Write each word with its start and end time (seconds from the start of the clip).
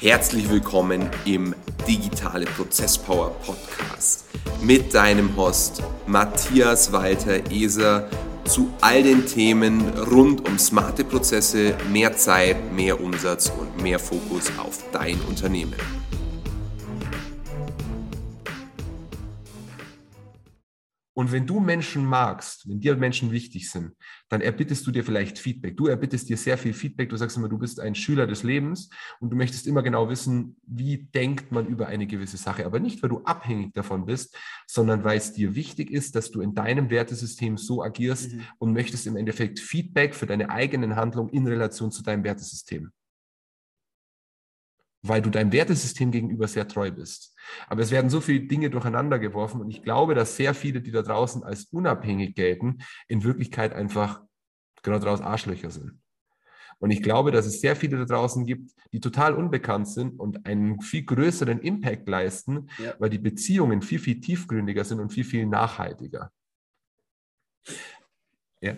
Herzlich 0.00 0.48
willkommen 0.48 1.10
im 1.24 1.56
Digitale 1.88 2.46
Prozesspower 2.46 3.30
Podcast 3.44 4.26
mit 4.62 4.94
deinem 4.94 5.36
Host 5.36 5.82
Matthias 6.06 6.92
Walter 6.92 7.50
Eser 7.50 8.08
zu 8.44 8.72
all 8.80 9.02
den 9.02 9.26
Themen 9.26 9.80
rund 9.98 10.48
um 10.48 10.56
smarte 10.56 11.02
Prozesse, 11.02 11.74
mehr 11.90 12.16
Zeit, 12.16 12.72
mehr 12.72 13.00
Umsatz 13.00 13.50
und 13.58 13.82
mehr 13.82 13.98
Fokus 13.98 14.52
auf 14.56 14.84
dein 14.92 15.20
Unternehmen. 15.22 15.97
Und 21.28 21.32
wenn 21.34 21.46
du 21.46 21.60
Menschen 21.60 22.06
magst, 22.06 22.66
wenn 22.66 22.80
dir 22.80 22.96
Menschen 22.96 23.30
wichtig 23.32 23.70
sind, 23.70 23.92
dann 24.30 24.40
erbittest 24.40 24.86
du 24.86 24.90
dir 24.90 25.04
vielleicht 25.04 25.38
Feedback. 25.38 25.76
Du 25.76 25.86
erbittest 25.86 26.30
dir 26.30 26.38
sehr 26.38 26.56
viel 26.56 26.72
Feedback. 26.72 27.10
Du 27.10 27.18
sagst 27.18 27.36
immer, 27.36 27.50
du 27.50 27.58
bist 27.58 27.80
ein 27.80 27.94
Schüler 27.94 28.26
des 28.26 28.44
Lebens 28.44 28.88
und 29.20 29.28
du 29.28 29.36
möchtest 29.36 29.66
immer 29.66 29.82
genau 29.82 30.08
wissen, 30.08 30.56
wie 30.66 31.04
denkt 31.14 31.52
man 31.52 31.66
über 31.66 31.86
eine 31.86 32.06
gewisse 32.06 32.38
Sache. 32.38 32.64
Aber 32.64 32.80
nicht, 32.80 33.02
weil 33.02 33.10
du 33.10 33.24
abhängig 33.24 33.74
davon 33.74 34.06
bist, 34.06 34.38
sondern 34.66 35.04
weil 35.04 35.18
es 35.18 35.34
dir 35.34 35.54
wichtig 35.54 35.90
ist, 35.90 36.16
dass 36.16 36.30
du 36.30 36.40
in 36.40 36.54
deinem 36.54 36.88
Wertesystem 36.88 37.58
so 37.58 37.82
agierst 37.82 38.32
mhm. 38.32 38.44
und 38.58 38.72
möchtest 38.72 39.06
im 39.06 39.16
Endeffekt 39.16 39.60
Feedback 39.60 40.14
für 40.14 40.24
deine 40.24 40.48
eigenen 40.48 40.96
Handlungen 40.96 41.28
in 41.28 41.46
Relation 41.46 41.90
zu 41.90 42.02
deinem 42.02 42.24
Wertesystem 42.24 42.90
weil 45.02 45.22
du 45.22 45.30
deinem 45.30 45.52
Wertesystem 45.52 46.10
gegenüber 46.10 46.48
sehr 46.48 46.66
treu 46.66 46.90
bist. 46.90 47.36
Aber 47.68 47.82
es 47.82 47.90
werden 47.90 48.10
so 48.10 48.20
viele 48.20 48.46
Dinge 48.46 48.70
durcheinander 48.70 49.18
geworfen 49.18 49.60
und 49.60 49.70
ich 49.70 49.82
glaube, 49.82 50.14
dass 50.14 50.36
sehr 50.36 50.54
viele, 50.54 50.80
die 50.80 50.90
da 50.90 51.02
draußen 51.02 51.44
als 51.44 51.64
unabhängig 51.66 52.34
gelten, 52.34 52.78
in 53.06 53.24
Wirklichkeit 53.24 53.72
einfach 53.72 54.22
genau 54.82 54.98
daraus 54.98 55.20
Arschlöcher 55.20 55.70
sind. 55.70 56.00
Und 56.80 56.90
ich 56.90 57.02
glaube, 57.02 57.32
dass 57.32 57.46
es 57.46 57.60
sehr 57.60 57.74
viele 57.74 57.98
da 57.98 58.04
draußen 58.04 58.46
gibt, 58.46 58.70
die 58.92 59.00
total 59.00 59.34
unbekannt 59.34 59.88
sind 59.88 60.18
und 60.18 60.46
einen 60.46 60.80
viel 60.80 61.04
größeren 61.04 61.58
Impact 61.60 62.08
leisten, 62.08 62.70
ja. 62.78 62.94
weil 62.98 63.10
die 63.10 63.18
Beziehungen 63.18 63.82
viel, 63.82 63.98
viel 63.98 64.20
tiefgründiger 64.20 64.84
sind 64.84 65.00
und 65.00 65.12
viel, 65.12 65.24
viel 65.24 65.46
nachhaltiger. 65.46 66.30
Ja. 68.60 68.76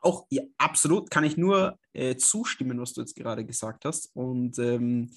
Auch 0.00 0.26
ja, 0.30 0.42
absolut 0.58 1.10
kann 1.10 1.24
ich 1.24 1.36
nur 1.36 1.78
äh, 1.92 2.16
zustimmen, 2.16 2.80
was 2.80 2.92
du 2.92 3.00
jetzt 3.00 3.16
gerade 3.16 3.44
gesagt 3.44 3.84
hast. 3.84 4.10
Und 4.14 4.58
ähm, 4.58 5.10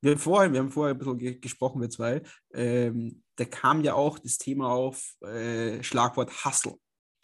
wir, 0.00 0.18
vorhin, 0.18 0.52
wir 0.52 0.60
haben 0.60 0.70
vorher 0.70 0.94
ein 0.94 0.98
bisschen 0.98 1.18
ge 1.18 1.38
gesprochen, 1.38 1.80
wir 1.80 1.90
zwei. 1.90 2.22
Ähm, 2.52 3.22
da 3.36 3.44
kam 3.44 3.82
ja 3.82 3.94
auch 3.94 4.18
das 4.18 4.38
Thema 4.38 4.68
auf 4.68 5.14
äh, 5.22 5.82
Schlagwort 5.82 6.44
Hustle. 6.44 6.74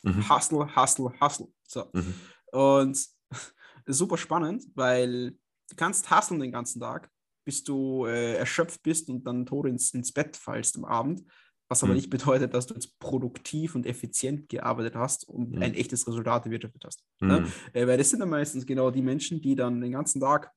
Mhm. 0.02 0.28
Hustle, 0.28 0.76
Hustle, 0.76 1.12
Hustle. 1.20 1.48
So. 1.66 1.90
Mhm. 1.92 2.14
Und 2.52 3.06
super 3.86 4.16
spannend, 4.16 4.64
weil 4.74 5.32
du 5.32 5.76
kannst 5.76 6.10
hustlen 6.10 6.40
den 6.40 6.52
ganzen 6.52 6.80
Tag, 6.80 7.10
bis 7.44 7.62
du 7.62 8.06
äh, 8.06 8.34
erschöpft 8.36 8.82
bist 8.82 9.08
und 9.08 9.24
dann 9.24 9.46
tot 9.46 9.66
ins, 9.66 9.92
ins 9.94 10.12
Bett 10.12 10.36
fallst 10.36 10.76
am 10.76 10.84
Abend. 10.84 11.22
Was 11.70 11.84
aber 11.84 11.92
mhm. 11.92 11.98
nicht 11.98 12.10
bedeutet, 12.10 12.52
dass 12.52 12.66
du 12.66 12.74
jetzt 12.74 12.98
produktiv 12.98 13.76
und 13.76 13.86
effizient 13.86 14.48
gearbeitet 14.48 14.96
hast 14.96 15.28
und 15.28 15.52
mhm. 15.52 15.62
ein 15.62 15.74
echtes 15.74 16.06
Resultat 16.06 16.44
erwirtschaftet 16.44 16.84
hast. 16.84 17.04
Ne? 17.20 17.40
Mhm. 17.40 17.46
Äh, 17.72 17.86
weil 17.86 17.96
das 17.96 18.10
sind 18.10 18.18
dann 18.18 18.28
meistens 18.28 18.66
genau 18.66 18.90
die 18.90 19.02
Menschen, 19.02 19.40
die 19.40 19.54
dann 19.54 19.80
den 19.80 19.92
ganzen 19.92 20.20
Tag 20.20 20.50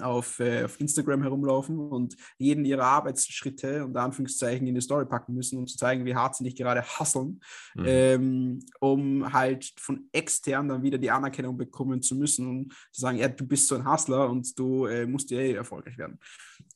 auf, 0.00 0.40
äh, 0.40 0.64
auf 0.64 0.80
Instagram 0.80 1.22
herumlaufen 1.22 1.78
und 1.78 2.16
jeden 2.38 2.64
ihrer 2.64 2.84
Arbeitsschritte 2.84 3.84
und 3.84 3.96
Anführungszeichen 3.96 4.66
in 4.66 4.74
die 4.74 4.80
Story 4.80 5.06
packen 5.06 5.34
müssen, 5.34 5.58
um 5.58 5.66
zu 5.66 5.76
zeigen, 5.76 6.04
wie 6.04 6.14
hart 6.14 6.36
sie 6.36 6.44
nicht 6.44 6.56
gerade 6.56 6.82
hasseln, 6.82 7.40
mhm. 7.74 7.84
ähm, 7.86 8.58
um 8.80 9.32
halt 9.32 9.72
von 9.78 10.08
extern 10.12 10.68
dann 10.68 10.82
wieder 10.82 10.98
die 10.98 11.10
Anerkennung 11.10 11.56
bekommen 11.56 12.02
zu 12.02 12.14
müssen 12.14 12.48
und 12.48 12.72
zu 12.92 13.00
sagen, 13.00 13.18
ja, 13.18 13.28
du 13.28 13.46
bist 13.46 13.66
so 13.68 13.74
ein 13.74 13.90
Hustler 13.90 14.30
und 14.30 14.58
du 14.58 14.86
äh, 14.86 15.06
musst 15.06 15.30
ja 15.30 15.38
eh 15.38 15.52
erfolgreich 15.52 15.98
werden. 15.98 16.18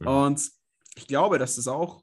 Mhm. 0.01 0.07
Und 0.07 0.51
ich 0.97 1.07
glaube, 1.07 1.39
dass 1.39 1.57
das 1.57 1.69
auch 1.69 2.03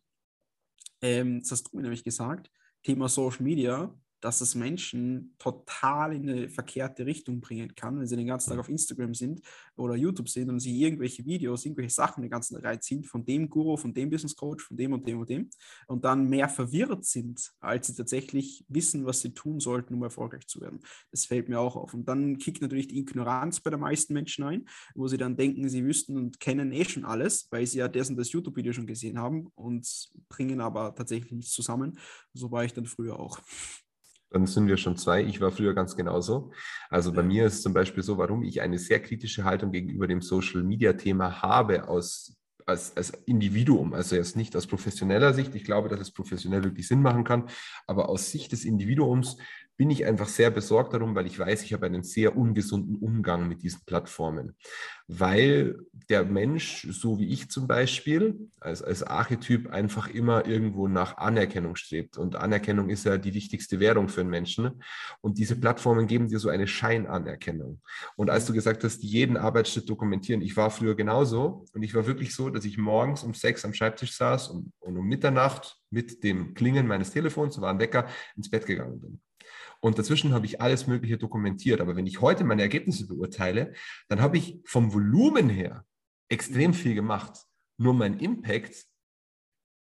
ähm, 1.01 1.41
das 1.41 1.51
hast 1.51 1.63
du 1.71 1.77
mir 1.77 1.83
nämlich 1.83 2.03
gesagt, 2.03 2.51
Thema 2.83 3.09
Social 3.09 3.43
Media, 3.43 3.93
dass 4.19 4.41
es 4.41 4.55
Menschen 4.55 5.35
total 5.37 6.13
in 6.13 6.29
eine 6.29 6.49
verkehrte 6.49 7.05
Richtung 7.05 7.39
bringen 7.39 7.75
kann, 7.75 7.99
wenn 7.99 8.07
sie 8.07 8.15
den 8.15 8.27
ganzen 8.27 8.49
Tag 8.49 8.59
auf 8.59 8.69
Instagram 8.69 9.13
sind 9.13 9.41
oder 9.75 9.95
YouTube 9.95 10.29
sind 10.29 10.49
und 10.49 10.59
sie 10.59 10.81
irgendwelche 10.81 11.25
Videos, 11.25 11.65
irgendwelche 11.65 11.91
Sachen 11.91 12.21
den 12.21 12.31
ganzen 12.31 12.61
Tag 12.61 12.83
ziehen 12.83 13.03
von 13.03 13.25
dem 13.25 13.49
Guru, 13.49 13.77
von 13.77 13.93
dem 13.93 14.09
Business 14.09 14.35
Coach, 14.35 14.65
von 14.65 14.77
dem 14.77 14.93
und 14.93 15.07
dem 15.07 15.19
und 15.19 15.29
dem 15.29 15.49
und 15.87 16.03
dann 16.03 16.27
mehr 16.27 16.49
verwirrt 16.49 17.05
sind, 17.05 17.51
als 17.59 17.87
sie 17.87 17.95
tatsächlich 17.95 18.65
wissen, 18.67 19.05
was 19.05 19.21
sie 19.21 19.33
tun 19.33 19.59
sollten, 19.59 19.93
um 19.93 20.03
erfolgreich 20.03 20.47
zu 20.47 20.61
werden. 20.61 20.79
Das 21.11 21.25
fällt 21.25 21.49
mir 21.49 21.59
auch 21.59 21.75
auf. 21.75 21.93
Und 21.93 22.07
dann 22.07 22.37
kickt 22.37 22.61
natürlich 22.61 22.87
die 22.87 22.99
Ignoranz 22.99 23.59
bei 23.59 23.69
den 23.69 23.79
meisten 23.79 24.13
Menschen 24.13 24.43
ein, 24.43 24.65
wo 24.95 25.07
sie 25.07 25.17
dann 25.17 25.35
denken, 25.35 25.69
sie 25.69 25.83
wüssten 25.85 26.17
und 26.17 26.39
kennen 26.39 26.71
eh 26.71 26.85
schon 26.85 27.05
alles, 27.05 27.47
weil 27.51 27.65
sie 27.65 27.79
ja 27.79 27.87
das 27.87 28.09
und 28.09 28.17
das 28.17 28.31
YouTube-Video 28.31 28.73
schon 28.73 28.87
gesehen 28.87 29.19
haben 29.19 29.47
und 29.55 29.87
bringen 30.29 30.61
aber 30.61 30.95
tatsächlich 30.95 31.31
nichts 31.31 31.51
zusammen. 31.51 31.99
So 32.33 32.51
war 32.51 32.65
ich 32.65 32.73
dann 32.73 32.85
früher 32.85 33.19
auch. 33.19 33.39
Dann 34.29 34.45
sind 34.45 34.67
wir 34.67 34.77
schon 34.77 34.97
zwei. 34.97 35.23
Ich 35.23 35.39
war 35.39 35.51
früher 35.51 35.73
ganz 35.73 35.95
genauso. 35.95 36.51
Also 36.89 37.13
bei 37.13 37.23
mir 37.23 37.45
ist 37.47 37.63
zum 37.63 37.73
Beispiel 37.73 38.03
so, 38.03 38.17
warum 38.17 38.43
ich 38.43 38.61
eine 38.61 38.77
sehr 38.77 39.01
kritische 39.01 39.43
Haltung 39.43 39.71
gegenüber 39.71 40.07
dem 40.07 40.21
Social-Media-Thema 40.21 41.41
habe 41.41 41.87
aus 41.87 42.37
als, 42.67 42.95
als 42.97 43.11
Individuum, 43.25 43.93
also 43.93 44.15
jetzt 44.15 44.35
nicht 44.35 44.55
aus 44.55 44.67
professioneller 44.67 45.33
Sicht. 45.33 45.55
Ich 45.55 45.63
glaube, 45.63 45.87
dass 45.87 46.01
es 46.01 46.11
professionell 46.11 46.63
wirklich 46.65 46.87
Sinn 46.87 47.01
machen 47.01 47.23
kann, 47.23 47.45
aber 47.87 48.09
aus 48.09 48.29
Sicht 48.29 48.51
des 48.51 48.65
Individuums 48.65 49.37
bin 49.77 49.91
ich 49.91 50.05
einfach 50.05 50.27
sehr 50.27 50.49
besorgt 50.49 50.93
darum, 50.93 51.13
weil 51.13 51.27
ich 51.27 51.37
weiß, 51.37 51.61
ich 51.63 51.71
habe 51.73 51.85
einen 51.85 52.01
sehr 52.01 52.35
ungesunden 52.35 52.95
Umgang 52.97 53.47
mit 53.47 53.61
diesen 53.61 53.81
Plattformen. 53.85 54.55
Weil 55.07 55.77
der 56.09 56.25
Mensch, 56.25 56.87
so 56.89 57.19
wie 57.19 57.29
ich 57.29 57.49
zum 57.51 57.67
Beispiel, 57.67 58.49
als, 58.59 58.81
als 58.81 59.03
Archetyp 59.03 59.69
einfach 59.69 60.09
immer 60.09 60.47
irgendwo 60.47 60.87
nach 60.87 61.17
Anerkennung 61.17 61.75
strebt. 61.75 62.17
Und 62.17 62.35
Anerkennung 62.35 62.89
ist 62.89 63.05
ja 63.05 63.17
die 63.17 63.35
wichtigste 63.35 63.79
Währung 63.79 64.09
für 64.09 64.21
einen 64.21 64.31
Menschen. 64.31 64.81
Und 65.21 65.37
diese 65.37 65.55
Plattformen 65.55 66.07
geben 66.07 66.27
dir 66.27 66.39
so 66.39 66.49
eine 66.49 66.67
Scheinanerkennung. 66.67 67.79
Und 68.15 68.31
als 68.31 68.47
du 68.47 68.53
gesagt 68.53 68.83
hast, 68.83 69.03
jeden 69.03 69.37
Arbeitsschritt 69.37 69.87
dokumentieren, 69.87 70.41
ich 70.41 70.57
war 70.57 70.71
früher 70.71 70.95
genauso. 70.95 71.65
Und 71.73 71.83
ich 71.83 71.93
war 71.93 72.07
wirklich 72.07 72.33
so, 72.33 72.49
dass 72.49 72.65
ich 72.65 72.79
morgens 72.79 73.23
um 73.23 73.35
sechs 73.35 73.63
am 73.63 73.73
Schreibtisch 73.73 74.17
saß 74.17 74.47
und, 74.49 74.73
und 74.79 74.97
um 74.97 75.07
Mitternacht 75.07 75.77
mit 75.91 76.23
dem 76.23 76.55
Klingen 76.55 76.87
meines 76.87 77.11
Telefons, 77.11 77.61
war 77.61 77.69
ein 77.69 77.79
Wecker, 77.79 78.07
ins 78.35 78.49
Bett 78.49 78.65
gegangen 78.65 78.99
bin. 78.99 79.21
Und 79.79 79.99
dazwischen 79.99 80.33
habe 80.33 80.45
ich 80.45 80.61
alles 80.61 80.87
Mögliche 80.87 81.17
dokumentiert. 81.17 81.81
Aber 81.81 81.95
wenn 81.95 82.07
ich 82.07 82.21
heute 82.21 82.43
meine 82.43 82.61
Ergebnisse 82.61 83.07
beurteile, 83.07 83.73
dann 84.07 84.21
habe 84.21 84.37
ich 84.37 84.59
vom 84.65 84.93
Volumen 84.93 85.49
her 85.49 85.85
extrem 86.29 86.73
viel 86.73 86.95
gemacht. 86.95 87.45
Nur 87.77 87.93
mein 87.93 88.19
Impact, 88.19 88.85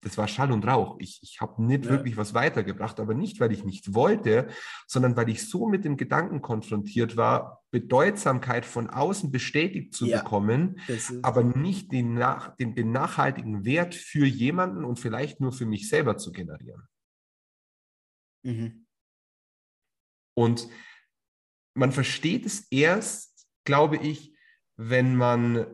das 0.02 0.18
war 0.18 0.28
Schall 0.28 0.52
und 0.52 0.66
Rauch. 0.66 0.96
Ich, 1.00 1.18
ich 1.22 1.40
habe 1.40 1.62
nicht 1.64 1.86
ja. 1.86 1.90
wirklich 1.90 2.16
was 2.16 2.34
weitergebracht, 2.34 3.00
aber 3.00 3.14
nicht, 3.14 3.40
weil 3.40 3.50
ich 3.50 3.64
nicht 3.64 3.94
wollte, 3.94 4.48
sondern 4.86 5.16
weil 5.16 5.28
ich 5.28 5.48
so 5.48 5.66
mit 5.66 5.84
dem 5.84 5.96
Gedanken 5.96 6.42
konfrontiert 6.42 7.16
war, 7.16 7.64
Bedeutsamkeit 7.72 8.66
von 8.66 8.88
außen 8.88 9.32
bestätigt 9.32 9.94
zu 9.94 10.06
ja. 10.06 10.18
bekommen, 10.18 10.78
aber 11.22 11.42
nicht 11.42 11.90
den, 11.90 12.14
nach, 12.14 12.54
den, 12.56 12.74
den 12.74 12.92
nachhaltigen 12.92 13.64
Wert 13.64 13.94
für 13.94 14.26
jemanden 14.26 14.84
und 14.84 15.00
vielleicht 15.00 15.40
nur 15.40 15.52
für 15.52 15.66
mich 15.66 15.88
selber 15.88 16.18
zu 16.18 16.30
generieren. 16.30 16.86
Mhm. 18.44 18.85
Und 20.36 20.68
man 21.74 21.92
versteht 21.92 22.46
es 22.46 22.66
erst, 22.70 23.46
glaube 23.64 23.96
ich, 23.96 24.34
wenn 24.76 25.16
man, 25.16 25.66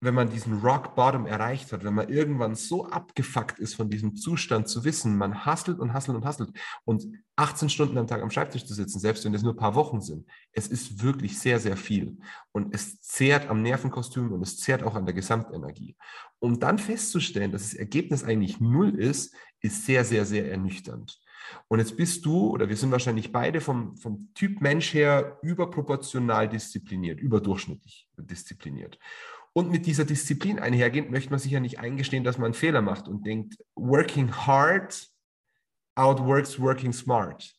wenn 0.00 0.14
man 0.14 0.28
diesen 0.28 0.60
Rock 0.60 0.94
Bottom 0.94 1.26
erreicht 1.26 1.72
hat, 1.72 1.84
wenn 1.84 1.94
man 1.94 2.10
irgendwann 2.10 2.54
so 2.54 2.86
abgefuckt 2.86 3.58
ist 3.58 3.74
von 3.74 3.88
diesem 3.88 4.14
Zustand 4.14 4.68
zu 4.68 4.84
wissen, 4.84 5.16
man 5.16 5.46
hustelt 5.46 5.78
und 5.80 5.94
hustelt 5.94 6.18
und 6.18 6.26
hustelt 6.26 6.50
und 6.84 7.06
18 7.36 7.70
Stunden 7.70 7.96
am 7.96 8.06
Tag 8.06 8.22
am 8.22 8.30
Schreibtisch 8.30 8.66
zu 8.66 8.74
sitzen, 8.74 9.00
selbst 9.00 9.24
wenn 9.24 9.34
es 9.34 9.42
nur 9.42 9.54
ein 9.54 9.58
paar 9.58 9.74
Wochen 9.74 10.02
sind, 10.02 10.26
es 10.52 10.68
ist 10.68 11.02
wirklich 11.02 11.38
sehr, 11.38 11.58
sehr 11.58 11.78
viel. 11.78 12.18
Und 12.52 12.74
es 12.74 13.00
zehrt 13.00 13.48
am 13.48 13.62
Nervenkostüm 13.62 14.32
und 14.32 14.42
es 14.42 14.58
zehrt 14.58 14.82
auch 14.82 14.94
an 14.94 15.06
der 15.06 15.14
Gesamtenergie. 15.14 15.96
Um 16.38 16.60
dann 16.60 16.78
festzustellen, 16.78 17.52
dass 17.52 17.62
das 17.62 17.74
Ergebnis 17.74 18.22
eigentlich 18.22 18.60
null 18.60 18.98
ist, 18.98 19.34
ist 19.60 19.86
sehr, 19.86 20.04
sehr, 20.04 20.26
sehr 20.26 20.50
ernüchternd. 20.50 21.18
Und 21.68 21.78
jetzt 21.78 21.96
bist 21.96 22.24
du, 22.24 22.50
oder 22.50 22.68
wir 22.68 22.76
sind 22.76 22.90
wahrscheinlich 22.90 23.32
beide 23.32 23.60
vom, 23.60 23.96
vom 23.96 24.30
Typ 24.34 24.60
Mensch 24.60 24.94
her 24.94 25.38
überproportional 25.42 26.48
diszipliniert, 26.48 27.20
überdurchschnittlich 27.20 28.08
diszipliniert. 28.16 28.98
Und 29.52 29.70
mit 29.70 29.86
dieser 29.86 30.04
Disziplin 30.04 30.58
einhergehend 30.58 31.10
möchte 31.10 31.30
man 31.30 31.38
sich 31.38 31.52
ja 31.52 31.60
nicht 31.60 31.78
eingestehen, 31.78 32.24
dass 32.24 32.38
man 32.38 32.46
einen 32.46 32.54
Fehler 32.54 32.82
macht 32.82 33.08
und 33.08 33.24
denkt, 33.26 33.56
working 33.76 34.34
hard 34.34 35.08
outworks 35.94 36.58
working 36.58 36.92
smart. 36.92 37.54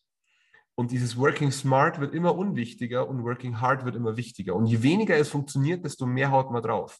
Und 0.75 0.91
dieses 0.91 1.15
Working 1.17 1.51
Smart 1.51 2.01
wird 2.01 2.13
immer 2.13 2.35
unwichtiger 2.35 3.07
und 3.07 3.23
Working 3.23 3.61
Hard 3.61 3.85
wird 3.85 3.95
immer 3.95 4.17
wichtiger. 4.17 4.55
Und 4.55 4.65
je 4.65 4.83
weniger 4.83 5.15
es 5.15 5.29
funktioniert, 5.29 5.85
desto 5.85 6.05
mehr 6.05 6.31
haut 6.31 6.51
man 6.51 6.61
drauf. 6.61 6.99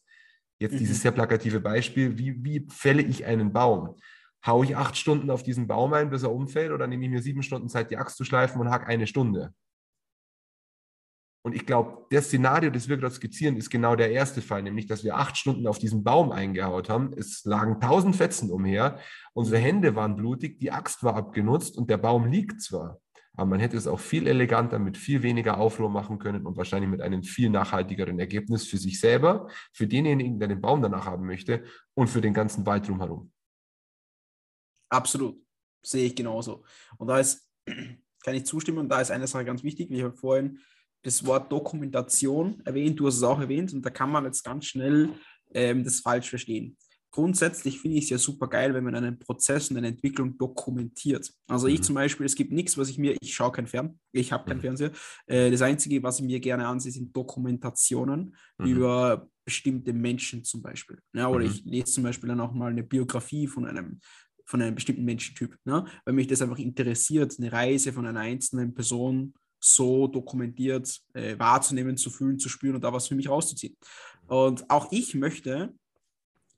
Jetzt 0.59 0.75
mhm. 0.75 0.77
dieses 0.77 1.01
sehr 1.01 1.11
plakative 1.11 1.59
Beispiel, 1.59 2.17
wie, 2.17 2.41
wie 2.41 2.65
fälle 2.69 3.01
ich 3.01 3.25
einen 3.25 3.51
Baum? 3.51 3.97
Hau 4.45 4.63
ich 4.63 4.77
acht 4.77 4.95
Stunden 4.95 5.31
auf 5.31 5.43
diesen 5.43 5.67
Baum 5.67 5.93
ein, 5.93 6.09
bis 6.09 6.23
er 6.23 6.31
umfällt, 6.31 6.71
oder 6.71 6.87
nehme 6.87 7.05
ich 7.05 7.11
mir 7.11 7.21
sieben 7.21 7.43
Stunden 7.43 7.67
Zeit, 7.67 7.89
die 7.89 7.97
Axt 7.97 8.17
zu 8.17 8.23
schleifen 8.23 8.61
und 8.61 8.69
hack 8.69 8.87
eine 8.87 9.07
Stunde? 9.07 9.53
Und 11.45 11.55
ich 11.55 11.67
glaube, 11.67 12.07
das 12.09 12.25
Szenario, 12.25 12.71
das 12.71 12.89
wir 12.89 12.97
gerade 12.97 13.13
skizzieren, 13.13 13.55
ist 13.55 13.69
genau 13.69 13.95
der 13.95 14.11
erste 14.11 14.41
Fall, 14.41 14.63
nämlich, 14.63 14.87
dass 14.87 15.03
wir 15.03 15.15
acht 15.15 15.37
Stunden 15.37 15.67
auf 15.67 15.77
diesen 15.77 16.03
Baum 16.03 16.31
eingehaut 16.31 16.89
haben. 16.89 17.13
Es 17.15 17.45
lagen 17.45 17.79
tausend 17.79 18.15
Fetzen 18.15 18.49
umher. 18.49 18.97
Unsere 19.33 19.59
Hände 19.59 19.95
waren 19.95 20.15
blutig, 20.15 20.59
die 20.59 20.71
Axt 20.71 21.03
war 21.03 21.15
abgenutzt 21.15 21.77
und 21.77 21.87
der 21.89 21.97
Baum 21.97 22.25
liegt 22.25 22.63
zwar. 22.63 22.99
Aber 23.35 23.47
man 23.47 23.59
hätte 23.59 23.77
es 23.77 23.85
auch 23.85 23.99
viel 23.99 24.25
eleganter 24.25 24.79
mit 24.79 24.97
viel 24.97 25.21
weniger 25.21 25.59
Aufruhr 25.59 25.89
machen 25.89 26.17
können 26.17 26.47
und 26.47 26.57
wahrscheinlich 26.57 26.89
mit 26.89 27.01
einem 27.01 27.21
viel 27.21 27.51
nachhaltigeren 27.51 28.17
Ergebnis 28.17 28.65
für 28.65 28.77
sich 28.77 28.99
selber, 28.99 29.47
für 29.71 29.85
denjenigen, 29.85 30.39
der 30.39 30.47
den 30.47 30.61
Baum 30.61 30.81
danach 30.81 31.05
haben 31.05 31.27
möchte 31.27 31.63
und 31.93 32.09
für 32.09 32.21
den 32.21 32.33
ganzen 32.33 32.65
Wald 32.65 32.87
drumherum. 32.87 33.31
Absolut. 34.89 35.41
Sehe 35.83 36.05
ich 36.05 36.15
genauso. 36.15 36.63
Und 36.97 37.07
da 37.07 37.19
ist, 37.19 37.47
kann 38.23 38.35
ich 38.35 38.45
zustimmen, 38.45 38.79
und 38.79 38.89
da 38.89 39.01
ist 39.01 39.11
eine 39.11 39.27
Sache 39.27 39.45
ganz 39.45 39.63
wichtig, 39.63 39.89
wie 39.89 39.97
ich 39.97 40.03
habe 40.03 40.17
vorhin 40.17 40.59
das 41.03 41.23
Wort 41.25 41.51
Dokumentation 41.51 42.61
erwähnt, 42.65 42.99
du 42.99 43.05
hast 43.05 43.17
es 43.17 43.23
auch 43.23 43.39
erwähnt, 43.39 43.71
und 43.73 43.85
da 43.85 43.91
kann 43.91 44.09
man 44.09 44.25
jetzt 44.25 44.43
ganz 44.43 44.65
schnell 44.65 45.09
ähm, 45.53 45.83
das 45.83 45.99
falsch 45.99 46.29
verstehen. 46.29 46.77
Grundsätzlich 47.11 47.79
finde 47.79 47.97
ich 47.97 48.05
es 48.05 48.09
ja 48.09 48.17
super 48.17 48.49
geil, 48.49 48.73
wenn 48.73 48.83
man 48.83 48.95
einen 48.95 49.17
Prozess 49.17 49.71
und 49.71 49.77
eine 49.77 49.87
Entwicklung 49.87 50.37
dokumentiert. 50.37 51.31
Also 51.47 51.67
ich 51.67 51.79
mhm. 51.79 51.83
zum 51.83 51.95
Beispiel, 51.95 52.25
es 52.25 52.35
gibt 52.35 52.51
nichts, 52.51 52.77
was 52.77 52.89
ich 52.89 52.97
mir, 52.97 53.15
ich 53.21 53.33
schaue 53.33 53.53
kein 53.53 53.67
Fern, 53.67 53.99
ich 54.11 54.33
habe 54.33 54.45
keinen 54.45 54.57
mhm. 54.57 54.61
Fernseher. 54.61 54.91
Äh, 55.27 55.49
das 55.49 55.61
Einzige, 55.61 56.03
was 56.03 56.19
ich 56.19 56.25
mir 56.25 56.41
gerne 56.41 56.67
ansehe, 56.67 56.91
sind 56.91 57.15
Dokumentationen 57.15 58.35
mhm. 58.57 58.65
über 58.65 59.29
bestimmte 59.45 59.93
Menschen 59.93 60.43
zum 60.43 60.61
Beispiel. 60.61 60.99
Ja, 61.13 61.29
oder 61.29 61.45
mhm. 61.45 61.51
ich 61.51 61.63
lese 61.63 61.93
zum 61.93 62.03
Beispiel 62.03 62.27
dann 62.27 62.41
auch 62.41 62.51
mal 62.51 62.71
eine 62.71 62.83
Biografie 62.83 63.47
von 63.47 63.65
einem 63.65 64.01
von 64.45 64.61
einem 64.61 64.75
bestimmten 64.75 65.03
Menschentyp, 65.03 65.57
ne? 65.65 65.85
weil 66.05 66.13
mich 66.13 66.27
das 66.27 66.41
einfach 66.41 66.59
interessiert, 66.59 67.35
eine 67.37 67.51
Reise 67.51 67.91
von 67.91 68.05
einer 68.05 68.19
einzelnen 68.19 68.73
Person 68.73 69.33
so 69.59 70.07
dokumentiert 70.07 71.01
äh, 71.13 71.37
wahrzunehmen, 71.39 71.97
zu 71.97 72.09
fühlen, 72.09 72.37
zu 72.37 72.49
spüren 72.49 72.75
und 72.75 72.83
da 72.83 72.93
was 72.93 73.07
für 73.07 73.15
mich 73.15 73.29
rauszuziehen. 73.29 73.75
Und 74.27 74.69
auch 74.69 74.91
ich 74.91 75.15
möchte 75.15 75.73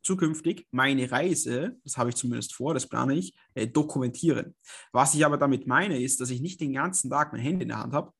zukünftig 0.01 0.67
meine 0.71 1.11
Reise, 1.11 1.77
das 1.83 1.97
habe 1.97 2.09
ich 2.09 2.15
zumindest 2.15 2.53
vor, 2.53 2.73
das 2.73 2.87
plane 2.87 3.15
ich, 3.15 3.33
äh, 3.53 3.67
dokumentieren. 3.67 4.55
Was 4.91 5.13
ich 5.13 5.25
aber 5.25 5.37
damit 5.37 5.67
meine, 5.67 6.01
ist, 6.01 6.21
dass 6.21 6.29
ich 6.29 6.41
nicht 6.41 6.61
den 6.61 6.73
ganzen 6.73 7.09
Tag 7.09 7.31
mein 7.31 7.41
Handy 7.41 7.63
in 7.63 7.69
der 7.69 7.79
Hand 7.79 7.93
habe 7.93 8.11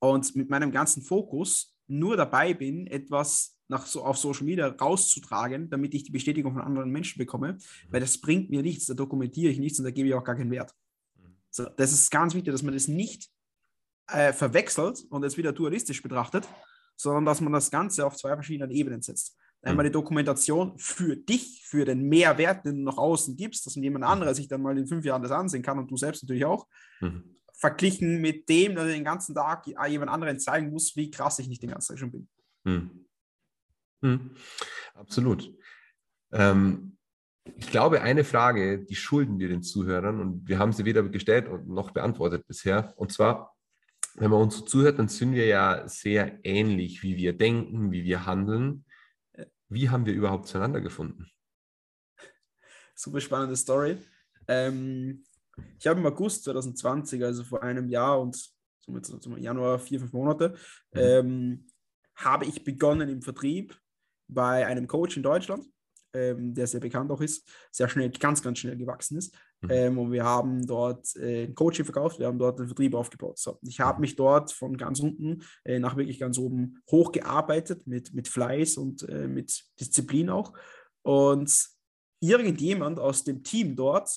und 0.00 0.34
mit 0.36 0.50
meinem 0.50 0.72
ganzen 0.72 1.02
Fokus 1.02 1.74
nur 1.86 2.16
dabei 2.16 2.54
bin, 2.54 2.86
etwas 2.86 3.56
nach 3.72 3.86
so, 3.86 4.04
auf 4.04 4.16
Social 4.16 4.44
Media 4.44 4.68
rauszutragen, 4.68 5.68
damit 5.70 5.94
ich 5.94 6.04
die 6.04 6.12
Bestätigung 6.12 6.52
von 6.52 6.62
anderen 6.62 6.90
Menschen 6.90 7.18
bekomme, 7.18 7.58
weil 7.90 8.00
das 8.00 8.18
bringt 8.18 8.50
mir 8.50 8.62
nichts, 8.62 8.86
da 8.86 8.94
dokumentiere 8.94 9.50
ich 9.50 9.58
nichts 9.58 9.78
und 9.78 9.84
da 9.84 9.90
gebe 9.90 10.08
ich 10.08 10.14
auch 10.14 10.24
gar 10.24 10.36
keinen 10.36 10.50
Wert. 10.50 10.72
So, 11.50 11.64
das 11.64 11.92
ist 11.92 12.10
ganz 12.10 12.34
wichtig, 12.34 12.52
dass 12.52 12.62
man 12.62 12.74
das 12.74 12.88
nicht 12.88 13.28
äh, 14.08 14.32
verwechselt 14.32 15.04
und 15.10 15.24
es 15.24 15.36
wieder 15.36 15.52
dualistisch 15.52 16.02
betrachtet, 16.02 16.48
sondern 16.96 17.24
dass 17.24 17.40
man 17.40 17.52
das 17.52 17.70
Ganze 17.70 18.06
auf 18.06 18.16
zwei 18.16 18.34
verschiedenen 18.34 18.70
Ebenen 18.70 19.02
setzt. 19.02 19.36
Einmal 19.64 19.84
die 19.84 19.92
Dokumentation 19.92 20.76
für 20.76 21.16
dich, 21.16 21.62
für 21.64 21.84
den 21.84 22.08
Mehrwert, 22.08 22.66
den 22.66 22.78
du 22.78 22.82
nach 22.82 22.98
außen 22.98 23.36
gibst, 23.36 23.64
dass 23.64 23.76
jemand 23.76 24.04
anderes 24.04 24.36
sich 24.36 24.48
dann 24.48 24.60
mal 24.60 24.76
in 24.76 24.88
fünf 24.88 25.04
Jahren 25.04 25.22
das 25.22 25.30
ansehen 25.30 25.62
kann 25.62 25.78
und 25.78 25.88
du 25.88 25.96
selbst 25.96 26.24
natürlich 26.24 26.44
auch. 26.44 26.66
Mhm. 27.00 27.36
Verglichen 27.52 28.20
mit 28.20 28.48
dem, 28.48 28.74
dass 28.74 28.88
ich 28.88 28.94
den 28.94 29.04
ganzen 29.04 29.36
Tag 29.36 29.66
jemand 29.88 30.10
anderen 30.10 30.40
zeigen 30.40 30.70
muss, 30.70 30.96
wie 30.96 31.12
krass 31.12 31.38
ich 31.38 31.46
nicht 31.46 31.62
den 31.62 31.70
ganzen 31.70 31.92
Tag 31.92 31.98
schon 32.00 32.10
bin. 32.10 32.28
Mhm. 32.64 33.01
Mhm. 34.02 34.36
Absolut. 34.94 35.52
Ähm, 36.32 36.96
ich 37.56 37.70
glaube, 37.70 38.02
eine 38.02 38.24
Frage, 38.24 38.84
die 38.84 38.94
schulden 38.94 39.38
wir 39.38 39.48
den 39.48 39.62
Zuhörern 39.62 40.20
und 40.20 40.46
wir 40.46 40.58
haben 40.58 40.72
sie 40.72 40.84
weder 40.84 41.02
gestellt 41.02 41.48
noch 41.66 41.90
beantwortet 41.90 42.46
bisher. 42.46 42.92
Und 42.96 43.12
zwar, 43.12 43.56
wenn 44.14 44.30
man 44.30 44.42
uns 44.42 44.64
zuhört, 44.64 44.98
dann 44.98 45.08
sind 45.08 45.32
wir 45.32 45.46
ja 45.46 45.88
sehr 45.88 46.38
ähnlich, 46.44 47.02
wie 47.02 47.16
wir 47.16 47.32
denken, 47.32 47.90
wie 47.90 48.04
wir 48.04 48.26
handeln. 48.26 48.84
Wie 49.68 49.88
haben 49.88 50.06
wir 50.06 50.12
überhaupt 50.12 50.46
zueinander 50.46 50.80
gefunden? 50.80 51.30
Super 52.94 53.20
spannende 53.20 53.56
Story. 53.56 53.96
Ähm, 54.46 55.24
ich 55.78 55.86
habe 55.86 55.98
im 55.98 56.06
August 56.06 56.44
2020, 56.44 57.24
also 57.24 57.42
vor 57.42 57.62
einem 57.62 57.88
Jahr 57.88 58.20
und 58.20 58.52
zum 58.80 59.38
Januar, 59.38 59.78
vier, 59.78 60.00
fünf 60.00 60.12
Monate, 60.12 60.56
mhm. 60.92 61.00
ähm, 61.00 61.66
habe 62.14 62.44
ich 62.44 62.64
begonnen 62.64 63.08
im 63.08 63.22
Vertrieb 63.22 63.76
bei 64.32 64.66
einem 64.66 64.86
Coach 64.86 65.16
in 65.16 65.22
Deutschland 65.22 65.64
ähm, 66.14 66.54
der 66.54 66.66
sehr 66.66 66.80
bekannt 66.80 67.10
auch 67.10 67.20
ist, 67.20 67.48
sehr 67.70 67.88
schnell, 67.88 68.10
ganz, 68.10 68.42
ganz 68.42 68.58
schnell 68.58 68.76
gewachsen 68.76 69.18
ist. 69.18 69.34
Mhm. 69.60 69.70
Ähm, 69.70 69.98
und 69.98 70.12
wir 70.12 70.24
haben 70.24 70.66
dort 70.66 71.14
äh, 71.16 71.44
ein 71.44 71.54
Coaching 71.54 71.84
verkauft, 71.84 72.18
wir 72.18 72.26
haben 72.26 72.38
dort 72.38 72.58
einen 72.58 72.68
Vertrieb 72.68 72.94
aufgebaut. 72.94 73.38
So, 73.38 73.58
ich 73.62 73.80
habe 73.80 73.98
mhm. 73.98 74.00
mich 74.02 74.16
dort 74.16 74.52
von 74.52 74.76
ganz 74.76 75.00
unten 75.00 75.42
äh, 75.64 75.78
nach 75.78 75.96
wirklich 75.96 76.18
ganz 76.18 76.38
oben 76.38 76.82
hochgearbeitet, 76.90 77.86
mit, 77.86 78.12
mit 78.14 78.28
Fleiß 78.28 78.76
und 78.76 79.08
äh, 79.08 79.28
mit 79.28 79.64
Disziplin 79.80 80.30
auch. 80.30 80.52
Und 81.02 81.68
irgendjemand 82.20 82.98
aus 82.98 83.24
dem 83.24 83.42
Team 83.42 83.74
dort 83.74 84.10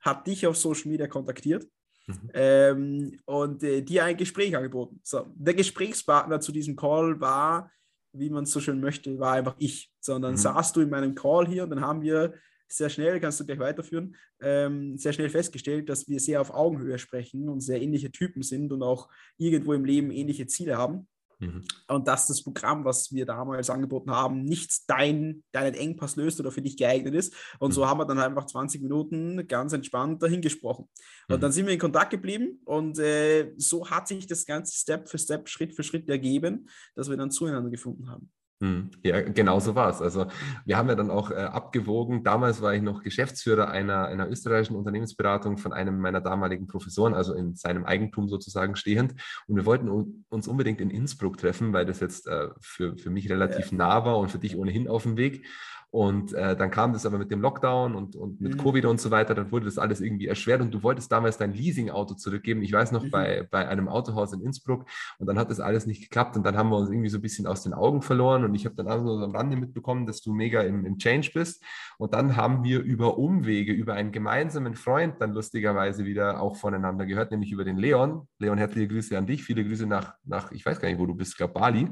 hat 0.00 0.26
dich 0.26 0.46
auf 0.46 0.56
Social 0.56 0.90
Media 0.90 1.08
kontaktiert 1.08 1.66
Mhm. 2.06 2.30
Ähm, 2.34 3.20
und 3.26 3.62
äh, 3.62 3.82
dir 3.82 4.04
ein 4.04 4.16
Gespräch 4.16 4.56
angeboten. 4.56 5.00
So, 5.04 5.26
der 5.34 5.54
Gesprächspartner 5.54 6.40
zu 6.40 6.50
diesem 6.50 6.74
Call 6.74 7.20
war 7.20 7.70
wie 8.12 8.30
man 8.30 8.44
es 8.44 8.52
so 8.52 8.60
schön 8.60 8.80
möchte, 8.80 9.18
war 9.18 9.34
einfach 9.34 9.56
ich, 9.58 9.92
sondern 10.00 10.32
mhm. 10.32 10.38
saßt 10.38 10.76
du 10.76 10.80
in 10.80 10.90
meinem 10.90 11.14
Call 11.14 11.46
hier 11.46 11.64
und 11.64 11.70
dann 11.70 11.80
haben 11.80 12.02
wir 12.02 12.34
sehr 12.68 12.88
schnell, 12.88 13.18
kannst 13.20 13.40
du 13.40 13.46
gleich 13.46 13.58
weiterführen, 13.58 14.16
ähm, 14.40 14.96
sehr 14.96 15.12
schnell 15.12 15.28
festgestellt, 15.28 15.88
dass 15.88 16.08
wir 16.08 16.20
sehr 16.20 16.40
auf 16.40 16.50
Augenhöhe 16.50 16.98
sprechen 16.98 17.48
und 17.48 17.60
sehr 17.60 17.82
ähnliche 17.82 18.12
Typen 18.12 18.42
sind 18.42 18.72
und 18.72 18.82
auch 18.82 19.08
irgendwo 19.38 19.72
im 19.72 19.84
Leben 19.84 20.10
ähnliche 20.10 20.46
Ziele 20.46 20.78
haben. 20.78 21.08
Mhm. 21.40 21.64
Und 21.88 22.06
dass 22.06 22.26
das 22.26 22.42
Programm, 22.42 22.84
was 22.84 23.12
wir 23.12 23.26
damals 23.26 23.70
angeboten 23.70 24.10
haben, 24.10 24.44
nicht 24.44 24.88
dein, 24.88 25.42
deinen 25.52 25.74
Engpass 25.74 26.16
löst 26.16 26.38
oder 26.38 26.52
für 26.52 26.62
dich 26.62 26.76
geeignet 26.76 27.14
ist. 27.14 27.34
Und 27.58 27.70
mhm. 27.70 27.74
so 27.74 27.86
haben 27.86 27.98
wir 27.98 28.06
dann 28.06 28.18
einfach 28.18 28.46
20 28.46 28.82
Minuten 28.82 29.46
ganz 29.48 29.72
entspannt 29.72 30.22
dahingesprochen. 30.22 30.88
Und 31.28 31.36
mhm. 31.36 31.40
dann 31.40 31.52
sind 31.52 31.66
wir 31.66 31.72
in 31.72 31.80
Kontakt 31.80 32.10
geblieben 32.10 32.60
und 32.64 32.98
äh, 32.98 33.52
so 33.56 33.88
hat 33.88 34.06
sich 34.06 34.26
das 34.26 34.46
Ganze 34.46 34.76
Step 34.76 35.08
für 35.08 35.18
Step, 35.18 35.48
Schritt 35.48 35.74
für 35.74 35.82
Schritt 35.82 36.08
ergeben, 36.08 36.68
dass 36.94 37.08
wir 37.08 37.16
dann 37.16 37.30
zueinander 37.30 37.70
gefunden 37.70 38.10
haben. 38.10 38.30
Hm. 38.62 38.90
Ja, 39.02 39.22
genau 39.22 39.58
so 39.58 39.74
war 39.74 39.88
es. 39.88 40.02
Also 40.02 40.26
wir 40.66 40.76
haben 40.76 40.88
ja 40.90 40.94
dann 40.94 41.10
auch 41.10 41.30
äh, 41.30 41.34
abgewogen. 41.36 42.22
Damals 42.22 42.60
war 42.60 42.74
ich 42.74 42.82
noch 42.82 43.02
Geschäftsführer 43.02 43.70
einer, 43.70 44.06
einer 44.06 44.28
österreichischen 44.28 44.76
Unternehmensberatung 44.76 45.56
von 45.56 45.72
einem 45.72 45.98
meiner 45.98 46.20
damaligen 46.20 46.66
Professoren, 46.66 47.14
also 47.14 47.32
in 47.32 47.54
seinem 47.54 47.86
Eigentum 47.86 48.28
sozusagen 48.28 48.76
stehend. 48.76 49.14
Und 49.46 49.56
wir 49.56 49.64
wollten 49.64 49.88
uns 50.28 50.46
unbedingt 50.46 50.82
in 50.82 50.90
Innsbruck 50.90 51.38
treffen, 51.38 51.72
weil 51.72 51.86
das 51.86 52.00
jetzt 52.00 52.26
äh, 52.26 52.48
für, 52.60 52.98
für 52.98 53.08
mich 53.08 53.30
relativ 53.30 53.72
ja. 53.72 53.78
nah 53.78 54.04
war 54.04 54.18
und 54.18 54.30
für 54.30 54.38
dich 54.38 54.56
ohnehin 54.56 54.88
auf 54.88 55.04
dem 55.04 55.16
Weg. 55.16 55.46
Und 55.90 56.32
äh, 56.34 56.56
dann 56.56 56.70
kam 56.70 56.92
das 56.92 57.04
aber 57.04 57.18
mit 57.18 57.32
dem 57.32 57.40
Lockdown 57.40 57.96
und, 57.96 58.14
und 58.14 58.40
mit 58.40 58.54
mhm. 58.54 58.58
Covid 58.58 58.84
und 58.84 59.00
so 59.00 59.10
weiter, 59.10 59.34
dann 59.34 59.50
wurde 59.50 59.64
das 59.64 59.76
alles 59.76 60.00
irgendwie 60.00 60.28
erschwert 60.28 60.60
und 60.60 60.72
du 60.72 60.84
wolltest 60.84 61.10
damals 61.10 61.36
dein 61.36 61.52
Leasing-Auto 61.52 62.14
zurückgeben. 62.14 62.62
Ich 62.62 62.72
weiß 62.72 62.92
noch, 62.92 63.02
mhm. 63.02 63.10
bei, 63.10 63.48
bei 63.50 63.66
einem 63.66 63.88
Autohaus 63.88 64.32
in 64.32 64.40
Innsbruck 64.40 64.84
und 65.18 65.26
dann 65.26 65.36
hat 65.36 65.50
das 65.50 65.58
alles 65.58 65.86
nicht 65.86 66.02
geklappt 66.02 66.36
und 66.36 66.46
dann 66.46 66.56
haben 66.56 66.70
wir 66.70 66.76
uns 66.76 66.90
irgendwie 66.90 67.08
so 67.08 67.18
ein 67.18 67.22
bisschen 67.22 67.46
aus 67.46 67.64
den 67.64 67.74
Augen 67.74 68.02
verloren 68.02 68.44
und 68.44 68.54
ich 68.54 68.66
habe 68.66 68.76
dann 68.76 68.86
also 68.86 69.18
so 69.18 69.24
am 69.24 69.34
Rande 69.34 69.56
mitbekommen, 69.56 70.06
dass 70.06 70.20
du 70.20 70.32
mega 70.32 70.62
im, 70.62 70.84
im 70.84 70.98
Change 70.98 71.30
bist. 71.34 71.64
Und 71.98 72.14
dann 72.14 72.36
haben 72.36 72.62
wir 72.62 72.80
über 72.80 73.18
Umwege, 73.18 73.72
über 73.72 73.94
einen 73.94 74.12
gemeinsamen 74.12 74.74
Freund 74.74 75.16
dann 75.20 75.32
lustigerweise 75.32 76.04
wieder 76.04 76.40
auch 76.40 76.56
voneinander 76.56 77.04
gehört, 77.04 77.32
nämlich 77.32 77.50
über 77.50 77.64
den 77.64 77.76
Leon. 77.76 78.28
Leon, 78.38 78.58
herzliche 78.58 78.88
Grüße 78.88 79.18
an 79.18 79.26
dich, 79.26 79.42
viele 79.42 79.64
Grüße 79.64 79.86
nach, 79.86 80.14
nach 80.24 80.52
ich 80.52 80.64
weiß 80.64 80.80
gar 80.80 80.88
nicht, 80.88 80.98
wo 80.98 81.06
du 81.06 81.14
bist, 81.14 81.36
glaube 81.36 81.54
Bali. 81.54 81.88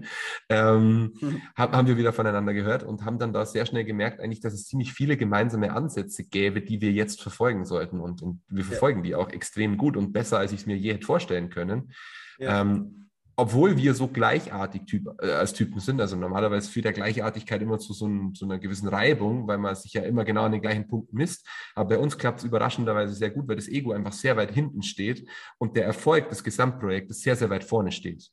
Ähm, 0.48 1.12
mhm. 1.20 1.42
haben 1.56 1.86
wir 1.88 1.96
wieder 1.96 2.12
voneinander 2.12 2.54
gehört 2.54 2.84
und 2.84 3.04
haben 3.04 3.18
dann 3.18 3.32
da 3.32 3.44
sehr 3.44 3.66
schnell 3.66 3.87
gemerkt 3.88 4.20
eigentlich, 4.20 4.40
dass 4.40 4.54
es 4.54 4.66
ziemlich 4.66 4.92
viele 4.92 5.16
gemeinsame 5.16 5.72
Ansätze 5.72 6.22
gäbe, 6.22 6.62
die 6.62 6.80
wir 6.80 6.92
jetzt 6.92 7.20
verfolgen 7.20 7.64
sollten. 7.64 7.98
Und, 7.98 8.22
und 8.22 8.40
wir 8.48 8.64
verfolgen 8.64 9.00
ja. 9.00 9.04
die 9.04 9.14
auch 9.16 9.30
extrem 9.30 9.76
gut 9.76 9.96
und 9.96 10.12
besser, 10.12 10.38
als 10.38 10.52
ich 10.52 10.60
es 10.60 10.66
mir 10.66 10.76
je 10.76 10.92
hätte 10.92 11.06
vorstellen 11.06 11.50
können. 11.50 11.92
Ja. 12.38 12.60
Ähm, 12.60 13.08
obwohl 13.40 13.76
wir 13.76 13.94
so 13.94 14.08
gleichartig 14.08 14.84
typ, 14.86 15.06
äh, 15.22 15.30
als 15.30 15.52
Typen 15.52 15.78
sind, 15.78 16.00
also 16.00 16.16
normalerweise 16.16 16.68
führt 16.68 16.86
der 16.86 16.92
Gleichartigkeit 16.92 17.62
immer 17.62 17.78
zu 17.78 17.92
so, 17.92 18.08
ein, 18.08 18.34
zu, 18.34 18.44
einer 18.44 18.58
gewissen 18.58 18.88
Reibung, 18.88 19.46
weil 19.46 19.58
man 19.58 19.76
sich 19.76 19.92
ja 19.92 20.02
immer 20.02 20.24
genau 20.24 20.42
an 20.42 20.52
den 20.52 20.60
gleichen 20.60 20.88
Punkten 20.88 21.16
misst. 21.16 21.46
Aber 21.76 21.90
bei 21.90 21.98
uns 21.98 22.18
klappt 22.18 22.40
es 22.40 22.44
überraschenderweise 22.44 23.14
sehr 23.14 23.30
gut, 23.30 23.46
weil 23.46 23.54
das 23.54 23.68
Ego 23.68 23.92
einfach 23.92 24.12
sehr 24.12 24.36
weit 24.36 24.50
hinten 24.50 24.82
steht 24.82 25.28
und 25.58 25.76
der 25.76 25.84
Erfolg 25.84 26.28
des 26.30 26.42
Gesamtprojektes 26.42 27.20
sehr, 27.20 27.36
sehr 27.36 27.48
weit 27.48 27.62
vorne 27.62 27.92
steht. 27.92 28.28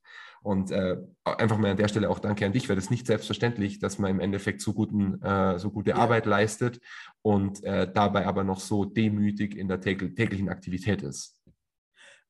Und 0.46 0.70
äh, 0.70 0.98
einfach 1.24 1.58
mal 1.58 1.72
an 1.72 1.78
der 1.78 1.88
Stelle 1.88 2.08
auch 2.08 2.20
danke 2.20 2.46
an 2.46 2.54
dich, 2.54 2.70
weil 2.70 2.76
das 2.76 2.92
nicht 2.92 3.08
selbstverständlich, 3.08 3.80
dass 3.80 3.98
man 3.98 4.12
im 4.12 4.20
Endeffekt 4.20 4.62
so, 4.62 4.76
guten, 4.76 5.20
äh, 5.24 5.58
so 5.58 5.72
gute 5.72 5.90
ja. 5.90 5.96
Arbeit 5.96 6.28
leistet 6.28 6.80
und 7.24 7.64
äh, 7.64 7.92
dabei 7.92 8.28
aber 8.28 8.44
noch 8.44 8.60
so 8.60 8.86
demütig 8.86 9.56
in 9.58 9.68
der 9.68 9.82
täglichen 9.82 10.50
Aktivität 10.50 11.02
ist. 11.02 11.42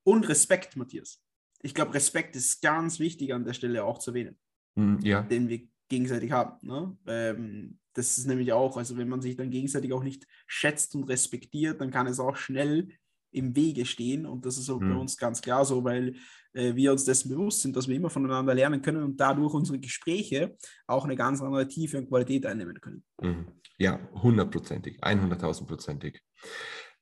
Und 0.03 0.29
Respekt, 0.29 0.77
Matthias. 0.77 1.21
Ich 1.61 1.73
glaube, 1.73 1.93
Respekt 1.93 2.37
ist 2.37 2.61
ganz 2.61 3.01
wichtig 3.01 3.33
an 3.33 3.43
der 3.43 3.51
Stelle 3.51 3.83
auch 3.83 3.99
zu 3.99 4.11
erwähnen, 4.11 4.37
mm, 4.75 4.99
ja. 5.01 5.21
den 5.21 5.49
wir 5.49 5.67
gegenseitig 5.89 6.31
haben. 6.31 6.65
Ne? 6.65 6.97
Ähm, 7.07 7.79
das 7.95 8.17
ist 8.17 8.27
nämlich 8.27 8.53
auch, 8.53 8.77
also 8.77 8.95
wenn 8.95 9.09
man 9.09 9.21
sich 9.21 9.35
dann 9.35 9.51
gegenseitig 9.51 9.91
auch 9.91 10.03
nicht 10.03 10.25
schätzt 10.47 10.95
und 10.95 11.03
respektiert, 11.03 11.81
dann 11.81 11.91
kann 11.91 12.07
es 12.07 12.21
auch 12.21 12.37
schnell 12.37 12.87
im 13.35 13.55
Wege 13.55 13.85
stehen. 13.85 14.25
Und 14.25 14.45
das 14.45 14.57
ist 14.57 14.65
so 14.65 14.79
mhm. 14.79 14.89
bei 14.89 14.95
uns 14.95 15.17
ganz 15.17 15.41
klar 15.41 15.65
so, 15.65 15.83
weil 15.83 16.15
äh, 16.53 16.75
wir 16.75 16.91
uns 16.91 17.05
dessen 17.05 17.29
bewusst 17.29 17.61
sind, 17.61 17.75
dass 17.75 17.87
wir 17.87 17.95
immer 17.95 18.09
voneinander 18.09 18.53
lernen 18.53 18.81
können 18.81 19.03
und 19.03 19.17
dadurch 19.19 19.53
unsere 19.53 19.79
Gespräche 19.79 20.57
auch 20.87 21.05
eine 21.05 21.15
ganz 21.15 21.41
andere 21.41 21.67
Tiefe 21.67 21.97
und 21.97 22.07
Qualität 22.07 22.45
einnehmen 22.45 22.79
können. 22.79 23.03
Mhm. 23.21 23.47
Ja, 23.77 23.99
hundertprozentig, 24.13 25.03
100.000prozentig. 25.03 26.19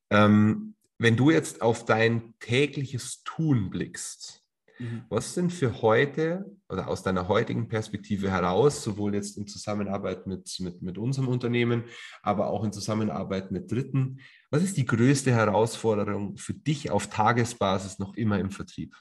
Ähm, 0.10 0.76
wenn 0.98 1.16
du 1.16 1.30
jetzt 1.30 1.62
auf 1.62 1.86
dein 1.86 2.34
tägliches 2.40 3.24
Tun 3.24 3.70
blickst, 3.70 4.43
Mhm. 4.84 5.06
Was 5.10 5.34
sind 5.34 5.54
für 5.54 5.82
heute 5.82 6.46
oder 6.68 6.88
aus 6.88 7.04
deiner 7.04 7.28
heutigen 7.28 7.68
Perspektive 7.70 8.30
heraus, 8.30 8.84
sowohl 8.84 9.16
jetzt 9.16 9.38
in 9.38 9.48
Zusammenarbeit 9.48 10.28
mit, 10.28 10.54
mit, 10.60 10.82
mit 10.82 10.98
unserem 10.98 11.30
Unternehmen, 11.30 11.86
aber 12.22 12.48
auch 12.48 12.64
in 12.64 12.74
Zusammenarbeit 12.74 13.52
mit 13.52 13.72
Dritten, 13.72 14.20
was 14.52 14.62
ist 14.62 14.76
die 14.76 14.86
größte 14.86 15.32
Herausforderung 15.32 16.38
für 16.38 16.54
dich 16.54 16.92
auf 16.92 17.08
Tagesbasis 17.08 17.98
noch 18.00 18.16
immer 18.16 18.40
im 18.40 18.52
Vertrieb? 18.52 18.96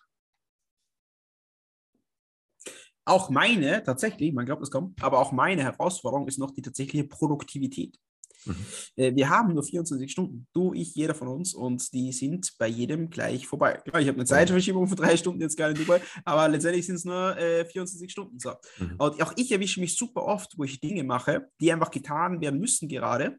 Auch 3.04 3.30
meine, 3.30 3.82
tatsächlich, 3.82 4.32
man 4.32 4.46
glaubt, 4.46 4.62
es 4.62 4.70
kommt, 4.70 5.02
aber 5.02 5.18
auch 5.18 5.32
meine 5.32 5.64
Herausforderung 5.64 6.28
ist 6.28 6.38
noch 6.38 6.52
die 6.52 6.62
tatsächliche 6.62 7.04
Produktivität. 7.04 7.98
Mhm. 8.44 8.56
Äh, 8.96 9.14
wir 9.14 9.28
haben 9.28 9.54
nur 9.54 9.62
24 9.62 10.10
Stunden, 10.10 10.46
du, 10.52 10.72
ich, 10.74 10.94
jeder 10.94 11.14
von 11.14 11.28
uns, 11.28 11.54
und 11.54 11.92
die 11.92 12.12
sind 12.12 12.52
bei 12.58 12.66
jedem 12.66 13.10
gleich 13.10 13.46
vorbei. 13.46 13.80
Klar, 13.84 14.00
ich 14.00 14.08
habe 14.08 14.18
eine 14.18 14.26
Zeitverschiebung 14.26 14.86
von 14.86 14.96
drei 14.96 15.16
Stunden 15.16 15.40
jetzt 15.40 15.56
gerade 15.56 15.72
in 15.72 15.78
Dubai, 15.78 16.00
aber 16.24 16.48
letztendlich 16.48 16.86
sind 16.86 16.96
es 16.96 17.04
nur 17.04 17.36
äh, 17.36 17.64
24 17.64 18.10
Stunden. 18.10 18.38
So. 18.38 18.52
Mhm. 18.78 18.96
Und 18.98 19.22
auch 19.22 19.32
ich 19.36 19.52
erwische 19.52 19.80
mich 19.80 19.96
super 19.96 20.24
oft, 20.24 20.56
wo 20.56 20.64
ich 20.64 20.80
Dinge 20.80 21.04
mache, 21.04 21.48
die 21.60 21.72
einfach 21.72 21.90
getan 21.90 22.40
werden 22.40 22.60
müssen 22.60 22.88
gerade, 22.88 23.38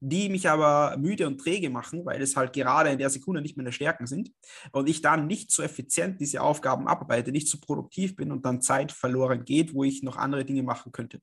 die 0.00 0.28
mich 0.28 0.48
aber 0.48 0.96
müde 0.96 1.26
und 1.26 1.38
träge 1.38 1.70
machen, 1.70 2.04
weil 2.04 2.22
es 2.22 2.36
halt 2.36 2.52
gerade 2.52 2.90
in 2.90 2.98
der 2.98 3.10
Sekunde 3.10 3.42
nicht 3.42 3.56
meine 3.56 3.72
Stärken 3.72 4.06
sind 4.06 4.30
und 4.72 4.88
ich 4.88 5.02
dann 5.02 5.26
nicht 5.26 5.50
so 5.50 5.62
effizient 5.62 6.20
diese 6.20 6.40
Aufgaben 6.40 6.86
abarbeite, 6.86 7.32
nicht 7.32 7.48
so 7.48 7.58
produktiv 7.58 8.14
bin 8.14 8.30
und 8.30 8.44
dann 8.44 8.62
Zeit 8.62 8.92
verloren 8.92 9.44
geht, 9.44 9.74
wo 9.74 9.82
ich 9.82 10.02
noch 10.02 10.16
andere 10.16 10.44
Dinge 10.44 10.62
machen 10.62 10.92
könnte. 10.92 11.20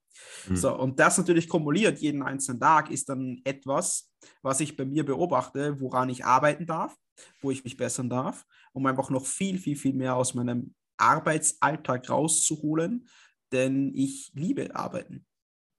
Mhm. 0.50 0.56
So, 0.58 0.78
und 0.78 1.00
das 1.00 1.18
natürlich 1.18 1.48
kumuliert 1.48 2.00
jeden 2.00 2.22
einzelnen 2.22 2.60
Tag 2.60 2.92
ist 2.92 3.08
dann 3.08 3.40
etwas, 3.46 4.12
was 4.42 4.60
ich 4.60 4.76
bei 4.76 4.86
mir 4.86 5.06
beobachte, 5.06 5.80
woran 5.80 6.10
ich 6.10 6.26
arbeiten 6.26 6.66
darf, 6.66 6.96
wo 7.42 7.52
ich 7.52 7.64
mich 7.64 7.78
bessern 7.78 8.10
darf, 8.10 8.46
um 8.74 8.86
einfach 8.86 9.10
noch 9.10 9.26
viel, 9.26 9.58
viel, 9.58 9.78
viel 9.78 9.94
mehr 9.94 10.16
aus 10.16 10.34
meinem 10.34 10.74
Arbeitsalltag 10.98 12.10
rauszuholen, 12.10 13.08
denn 13.52 13.94
ich 13.96 14.32
liebe 14.34 14.76
Arbeiten 14.76 15.26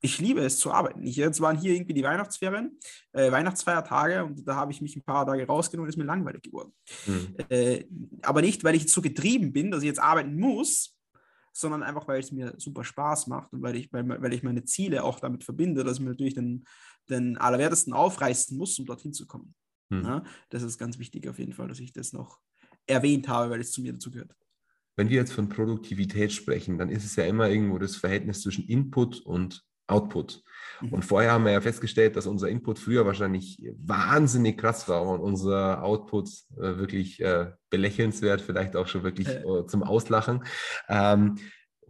ich 0.01 0.19
liebe 0.19 0.41
es 0.41 0.59
zu 0.59 0.73
arbeiten. 0.73 1.03
Ich, 1.03 1.17
jetzt 1.17 1.41
waren 1.41 1.59
hier 1.59 1.75
irgendwie 1.75 1.95
die 1.95 2.03
Weihnachtsferien, 2.03 2.79
äh, 3.13 3.31
Weihnachtsfeiertage 3.31 4.25
und 4.25 4.47
da 4.47 4.55
habe 4.55 4.73
ich 4.73 4.81
mich 4.81 4.97
ein 4.97 5.03
paar 5.03 5.27
Tage 5.27 5.47
rausgenommen 5.47 5.87
und 5.87 5.89
ist 5.91 5.97
mir 5.97 6.05
langweilig 6.05 6.43
geworden. 6.43 6.73
Mhm. 7.07 7.35
Äh, 7.49 7.85
aber 8.23 8.43
nicht, 8.43 8.63
weil 8.65 8.75
ich 8.75 8.83
jetzt 8.83 8.95
so 8.95 9.03
getrieben 9.03 9.53
bin, 9.53 9.71
dass 9.71 9.83
ich 9.83 9.89
jetzt 9.89 10.01
arbeiten 10.01 10.39
muss, 10.39 10.97
sondern 11.53 11.83
einfach, 11.83 12.07
weil 12.07 12.21
es 12.21 12.33
mir 12.33 12.55
super 12.59 12.85
Spaß 12.85 13.29
macht 13.29 13.53
und 13.53 13.63
weil 13.63 13.77
ich, 13.77 13.93
weil, 13.93 14.07
weil 14.07 14.35
ich 14.35 14.43
meine 14.43 14.65
Ziele 14.65 15.03
auch 15.03 15.21
damit 15.21 15.45
verbinde, 15.45 15.85
dass 15.85 15.97
ich 15.97 16.03
mir 16.03 16.11
natürlich 16.11 16.35
den, 16.35 16.65
den 17.09 17.39
Allerwertesten 17.39 17.95
aufreißen 17.95 18.57
muss, 18.57 18.79
um 18.79 18.85
dorthin 18.85 19.15
zu 19.15 19.27
kommen. 19.27 19.55
Mhm. 19.89 20.03
Ja, 20.05 20.25
das 20.51 20.63
ist 20.63 20.79
ganz 20.79 20.99
wichtig 20.99 21.29
auf 21.29 21.39
jeden 21.39 21.55
Fall, 21.55 21.69
dass 21.69 21.81
ich 21.81 21.93
das 21.93 22.13
noch 22.13 22.41
erwähnt 22.87 23.29
habe, 23.29 23.51
weil 23.51 23.61
es 23.61 23.73
zu 23.73 23.81
mir 23.81 23.93
dazu 23.93 24.11
gehört 24.11 24.37
wenn 24.97 25.11
wir 25.11 25.17
jetzt 25.17 25.33
von 25.33 25.49
Produktivität 25.49 26.33
sprechen, 26.33 26.79
dann 26.79 26.89
ist 26.89 27.05
es 27.05 27.17
ja 27.17 27.25
immer 27.25 27.49
irgendwo 27.51 27.79
das 27.79 27.97
Verhältnis 27.97 28.41
zwischen 28.41 28.67
Input 28.67 29.21
und 29.21 29.63
Output. 29.87 30.43
Mhm. 30.81 30.93
Und 30.93 31.05
vorher 31.05 31.33
haben 31.33 31.45
wir 31.45 31.53
ja 31.53 31.61
festgestellt, 31.61 32.17
dass 32.17 32.27
unser 32.27 32.49
Input 32.49 32.79
früher 32.79 33.07
wahrscheinlich 33.07 33.63
wahnsinnig 33.79 34.59
krass 34.59 34.89
war 34.89 35.03
und 35.03 35.21
unser 35.21 35.83
Output 35.83 36.29
äh, 36.57 36.79
wirklich 36.79 37.21
äh, 37.21 37.53
belächelnswert, 37.71 38.41
vielleicht 38.41 38.77
auch 38.77 38.87
schon 38.87 39.03
wirklich 39.03 39.29
äh, 39.29 39.67
zum 39.67 39.83
Auslachen. 39.83 40.45
Ähm, 40.89 41.37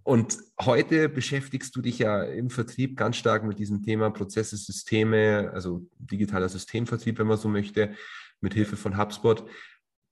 und 0.02 0.38
heute 0.60 1.08
beschäftigst 1.08 1.74
du 1.74 1.82
dich 1.82 1.98
ja 1.98 2.22
im 2.22 2.48
Vertrieb 2.48 2.96
ganz 2.96 3.16
stark 3.16 3.42
mit 3.42 3.58
diesem 3.58 3.82
Thema 3.82 4.10
Prozesse, 4.10 4.56
Systeme, 4.56 5.50
also 5.52 5.84
digitaler 5.98 6.48
Systemvertrieb, 6.48 7.18
wenn 7.18 7.26
man 7.26 7.38
so 7.38 7.48
möchte, 7.48 7.92
mit 8.40 8.54
Hilfe 8.54 8.76
von 8.76 8.96
HubSpot. 8.96 9.44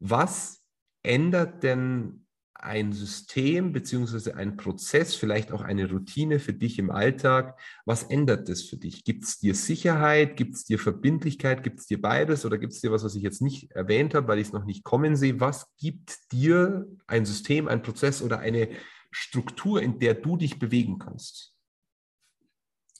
Was 0.00 0.64
ändert 1.04 1.62
denn 1.62 2.23
ein 2.64 2.92
System 2.92 3.72
beziehungsweise 3.72 4.36
ein 4.36 4.56
Prozess, 4.56 5.14
vielleicht 5.14 5.52
auch 5.52 5.60
eine 5.60 5.90
Routine 5.90 6.40
für 6.40 6.54
dich 6.54 6.78
im 6.78 6.90
Alltag. 6.90 7.60
Was 7.84 8.04
ändert 8.04 8.48
das 8.48 8.62
für 8.62 8.76
dich? 8.76 9.04
Gibt 9.04 9.24
es 9.24 9.38
dir 9.38 9.54
Sicherheit? 9.54 10.36
Gibt 10.36 10.54
es 10.54 10.64
dir 10.64 10.78
Verbindlichkeit? 10.78 11.62
Gibt 11.62 11.80
es 11.80 11.86
dir 11.86 12.00
beides? 12.00 12.46
Oder 12.46 12.58
gibt 12.58 12.72
es 12.72 12.80
dir 12.80 12.90
was, 12.90 13.04
was 13.04 13.14
ich 13.14 13.22
jetzt 13.22 13.42
nicht 13.42 13.70
erwähnt 13.72 14.14
habe, 14.14 14.28
weil 14.28 14.38
ich 14.38 14.48
es 14.48 14.52
noch 14.52 14.64
nicht 14.64 14.82
kommen 14.82 15.14
sehe? 15.14 15.40
Was 15.40 15.76
gibt 15.76 16.32
dir 16.32 16.86
ein 17.06 17.26
System, 17.26 17.68
ein 17.68 17.82
Prozess 17.82 18.22
oder 18.22 18.38
eine 18.38 18.70
Struktur, 19.10 19.82
in 19.82 19.98
der 19.98 20.14
du 20.14 20.36
dich 20.36 20.58
bewegen 20.58 20.98
kannst? 20.98 21.54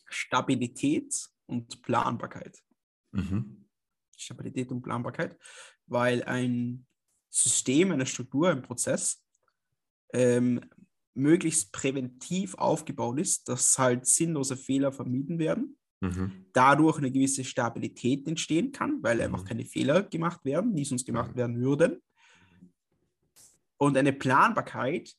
Stabilität 0.09 1.15
und 1.47 1.83
Planbarkeit. 1.83 2.63
Mhm. 3.13 3.65
Stabilität 4.17 4.71
und 4.71 4.83
Planbarkeit, 4.83 5.39
weil 5.87 6.23
ein 6.25 6.87
System, 7.31 7.91
eine 7.91 8.07
Struktur, 8.07 8.51
ein 8.51 8.63
Prozess 8.63 9.24
ähm, 10.15 10.61
möglichst 11.15 11.73
präventiv 11.73 12.55
aufgebaut 12.55 13.19
ist, 13.21 13.49
dass 13.49 13.79
halt 13.79 14.07
sinnlose 14.07 14.57
Fehler 14.57 14.93
vermieden 14.93 15.39
werden. 15.39 15.77
Mhm. 16.01 16.47
Dadurch 16.53 16.99
eine 16.99 17.11
gewisse 17.11 17.45
Stabilität 17.45 18.27
entstehen 18.27 18.73
kann, 18.73 19.03
weil 19.03 19.17
mhm. 19.17 19.23
einfach 19.23 19.45
keine 19.45 19.65
Fehler 19.65 20.03
gemacht 20.03 20.45
werden, 20.45 20.75
die 20.75 20.85
sonst 20.85 21.05
gemacht 21.05 21.33
mhm. 21.33 21.37
werden 21.37 21.61
würden. 21.61 22.03
Und 23.77 23.97
eine 23.97 24.13
Planbarkeit, 24.13 25.13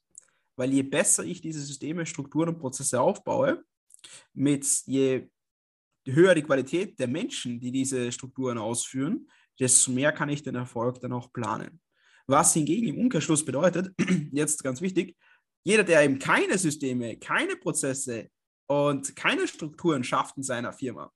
weil 0.55 0.73
je 0.73 0.83
besser 0.83 1.23
ich 1.23 1.41
diese 1.41 1.61
Systeme, 1.61 2.05
Strukturen 2.05 2.49
und 2.49 2.59
Prozesse 2.59 2.99
aufbaue, 2.99 3.63
mit 4.33 4.65
je 4.85 5.29
höher 6.07 6.35
die 6.35 6.43
Qualität 6.43 6.99
der 6.99 7.07
Menschen, 7.07 7.59
die 7.59 7.71
diese 7.71 8.11
Strukturen 8.11 8.57
ausführen, 8.57 9.27
desto 9.59 9.91
mehr 9.91 10.11
kann 10.11 10.29
ich 10.29 10.43
den 10.43 10.55
Erfolg 10.55 10.99
dann 11.01 11.13
auch 11.13 11.33
planen. 11.33 11.79
Was 12.27 12.53
hingegen 12.53 12.87
im 12.87 12.97
Umkehrschluss 12.97 13.45
bedeutet, 13.45 13.93
jetzt 14.31 14.63
ganz 14.63 14.81
wichtig, 14.81 15.15
jeder, 15.63 15.83
der 15.83 16.03
eben 16.03 16.19
keine 16.19 16.57
Systeme, 16.57 17.17
keine 17.17 17.55
Prozesse 17.55 18.29
und 18.67 19.15
keine 19.15 19.47
Strukturen 19.47 20.03
schafft 20.03 20.37
in 20.37 20.43
seiner 20.43 20.73
Firma, 20.73 21.11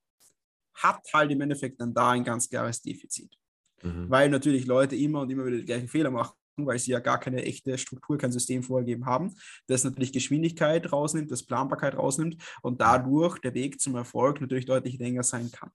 hat 0.74 1.00
halt 1.12 1.30
im 1.30 1.40
Endeffekt 1.40 1.80
dann 1.80 1.94
da 1.94 2.10
ein 2.10 2.24
ganz 2.24 2.48
klares 2.48 2.82
Defizit. 2.82 3.36
Mhm. 3.82 4.10
Weil 4.10 4.28
natürlich 4.28 4.66
Leute 4.66 4.96
immer 4.96 5.20
und 5.20 5.30
immer 5.30 5.46
wieder 5.46 5.58
die 5.58 5.64
gleichen 5.64 5.88
Fehler 5.88 6.10
machen, 6.10 6.34
weil 6.56 6.78
sie 6.78 6.90
ja 6.90 7.00
gar 7.00 7.18
keine 7.18 7.42
echte 7.44 7.78
Struktur, 7.78 8.18
kein 8.18 8.32
System 8.32 8.62
vorgegeben 8.62 9.06
haben, 9.06 9.34
das 9.66 9.84
natürlich 9.84 10.12
Geschwindigkeit 10.12 10.92
rausnimmt, 10.92 11.30
das 11.30 11.44
Planbarkeit 11.44 11.96
rausnimmt 11.96 12.36
und 12.62 12.80
dadurch 12.80 13.38
der 13.38 13.54
Weg 13.54 13.80
zum 13.80 13.94
Erfolg 13.96 14.40
natürlich 14.40 14.66
deutlich 14.66 14.98
länger 14.98 15.22
sein 15.22 15.50
kann. 15.50 15.70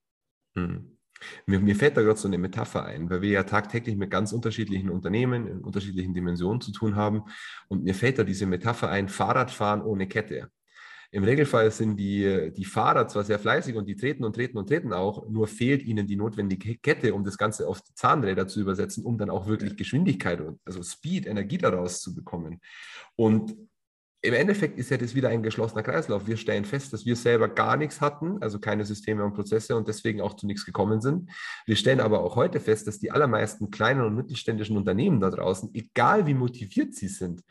Mhm. 0.56 0.95
Mir, 1.46 1.60
mir 1.60 1.76
fällt 1.76 1.98
da 1.98 2.02
gerade 2.02 2.20
so 2.20 2.28
eine 2.28 2.38
Metapher 2.38 2.86
ein, 2.86 3.10
weil 3.10 3.22
wir 3.22 3.30
ja 3.30 3.44
tagtäglich 3.44 3.96
mit 3.96 4.12
ganz 4.12 4.34
unterschiedlichen 4.34 4.90
Unternehmen 4.90 5.48
in 5.48 5.62
unterschiedlichen 5.62 6.14
Dimensionen 6.14 6.62
zu 6.62 6.72
tun 6.72 6.96
haben. 6.96 7.24
Und 7.68 7.84
mir 7.84 7.96
fällt 7.96 8.20
da 8.20 8.24
diese 8.24 8.46
Metapher 8.46 8.90
ein, 8.90 9.10
Fahrradfahren 9.10 9.82
ohne 9.82 10.08
Kette. 10.08 10.50
Im 11.12 11.24
Regelfall 11.24 11.72
sind 11.72 11.98
die, 11.98 12.52
die 12.52 12.66
Fahrer 12.66 13.08
zwar 13.08 13.24
sehr 13.24 13.40
fleißig 13.40 13.76
und 13.76 13.86
die 13.88 13.96
treten 13.96 14.26
und 14.26 14.36
treten 14.36 14.58
und 14.58 14.68
treten 14.68 14.92
auch, 14.92 15.30
nur 15.30 15.48
fehlt 15.48 15.84
ihnen 15.84 16.08
die 16.08 16.18
notwendige 16.18 16.78
Kette, 16.78 17.14
um 17.14 17.24
das 17.24 17.38
Ganze 17.38 17.70
auf 17.70 17.82
die 17.82 17.94
Zahnräder 17.94 18.48
zu 18.48 18.60
übersetzen, 18.60 19.06
um 19.06 19.18
dann 19.18 19.30
auch 19.30 19.48
wirklich 19.48 19.78
Geschwindigkeit 19.78 20.42
und 20.42 20.60
also 20.66 20.84
Speed, 20.84 21.26
Energie 21.26 21.58
daraus 21.58 22.02
zu 22.02 22.14
bekommen. 22.14 22.60
Und 23.16 23.56
im 24.26 24.34
Endeffekt 24.34 24.78
ist 24.78 24.90
ja 24.90 24.98
das 24.98 25.16
wieder 25.16 25.30
ein 25.30 25.44
geschlossener 25.44 25.84
Kreislauf. 25.84 26.28
Wir 26.28 26.38
stellen 26.38 26.66
fest, 26.66 26.92
dass 26.94 27.06
wir 27.06 27.16
selber 27.16 27.48
gar 27.48 27.78
nichts 27.78 28.02
hatten, 28.02 28.42
also 28.42 28.60
keine 28.60 28.84
Systeme 28.84 29.24
und 29.24 29.34
Prozesse 29.34 29.76
und 29.76 29.88
deswegen 29.88 30.22
auch 30.22 30.36
zu 30.36 30.48
nichts 30.48 30.66
gekommen 30.66 31.02
sind. 31.02 31.30
Wir 31.66 31.76
stellen 31.76 32.00
aber 32.00 32.24
auch 32.24 32.36
heute 32.36 32.60
fest, 32.60 32.88
dass 32.88 33.00
die 33.00 33.12
allermeisten 33.12 33.72
kleinen 33.72 34.02
und 34.02 34.16
mittelständischen 34.16 34.78
Unternehmen 34.78 35.20
da 35.20 35.30
draußen, 35.30 35.70
egal 35.74 36.26
wie 36.28 36.34
motiviert 36.34 36.94
sie 36.96 37.08
sind, 37.08 37.44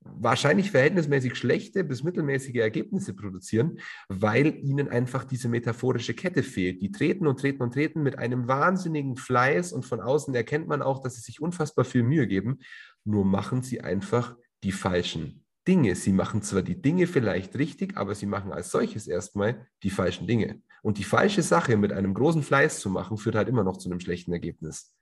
wahrscheinlich 0.00 0.70
verhältnismäßig 0.70 1.34
schlechte 1.34 1.84
bis 1.84 2.02
mittelmäßige 2.02 2.56
Ergebnisse 2.56 3.14
produzieren, 3.14 3.78
weil 4.08 4.58
ihnen 4.62 4.88
einfach 4.88 5.24
diese 5.24 5.48
metaphorische 5.48 6.14
Kette 6.14 6.42
fehlt. 6.42 6.82
Die 6.82 6.92
treten 6.92 7.26
und 7.26 7.40
treten 7.40 7.62
und 7.62 7.72
treten 7.72 8.02
mit 8.02 8.18
einem 8.18 8.48
wahnsinnigen 8.48 9.16
Fleiß 9.16 9.72
und 9.72 9.84
von 9.84 10.00
außen 10.00 10.34
erkennt 10.34 10.68
man 10.68 10.82
auch, 10.82 11.00
dass 11.00 11.14
sie 11.14 11.22
sich 11.22 11.40
unfassbar 11.40 11.84
viel 11.84 12.02
Mühe 12.02 12.26
geben, 12.26 12.58
nur 13.04 13.24
machen 13.24 13.62
sie 13.62 13.80
einfach 13.80 14.36
die 14.62 14.72
falschen 14.72 15.43
Dinge. 15.66 15.94
Sie 15.94 16.12
machen 16.12 16.42
zwar 16.42 16.62
die 16.62 16.80
Dinge 16.80 17.06
vielleicht 17.06 17.56
richtig, 17.56 17.96
aber 17.96 18.14
sie 18.14 18.26
machen 18.26 18.52
als 18.52 18.70
solches 18.70 19.06
erstmal 19.06 19.66
die 19.82 19.90
falschen 19.90 20.26
Dinge. 20.26 20.62
Und 20.82 20.98
die 20.98 21.04
falsche 21.04 21.42
Sache 21.42 21.76
mit 21.76 21.92
einem 21.92 22.14
großen 22.14 22.42
Fleiß 22.42 22.80
zu 22.80 22.90
machen, 22.90 23.16
führt 23.16 23.34
halt 23.34 23.48
immer 23.48 23.64
noch 23.64 23.78
zu 23.78 23.88
einem 23.88 24.00
schlechten 24.00 24.32
Ergebnis. 24.32 24.94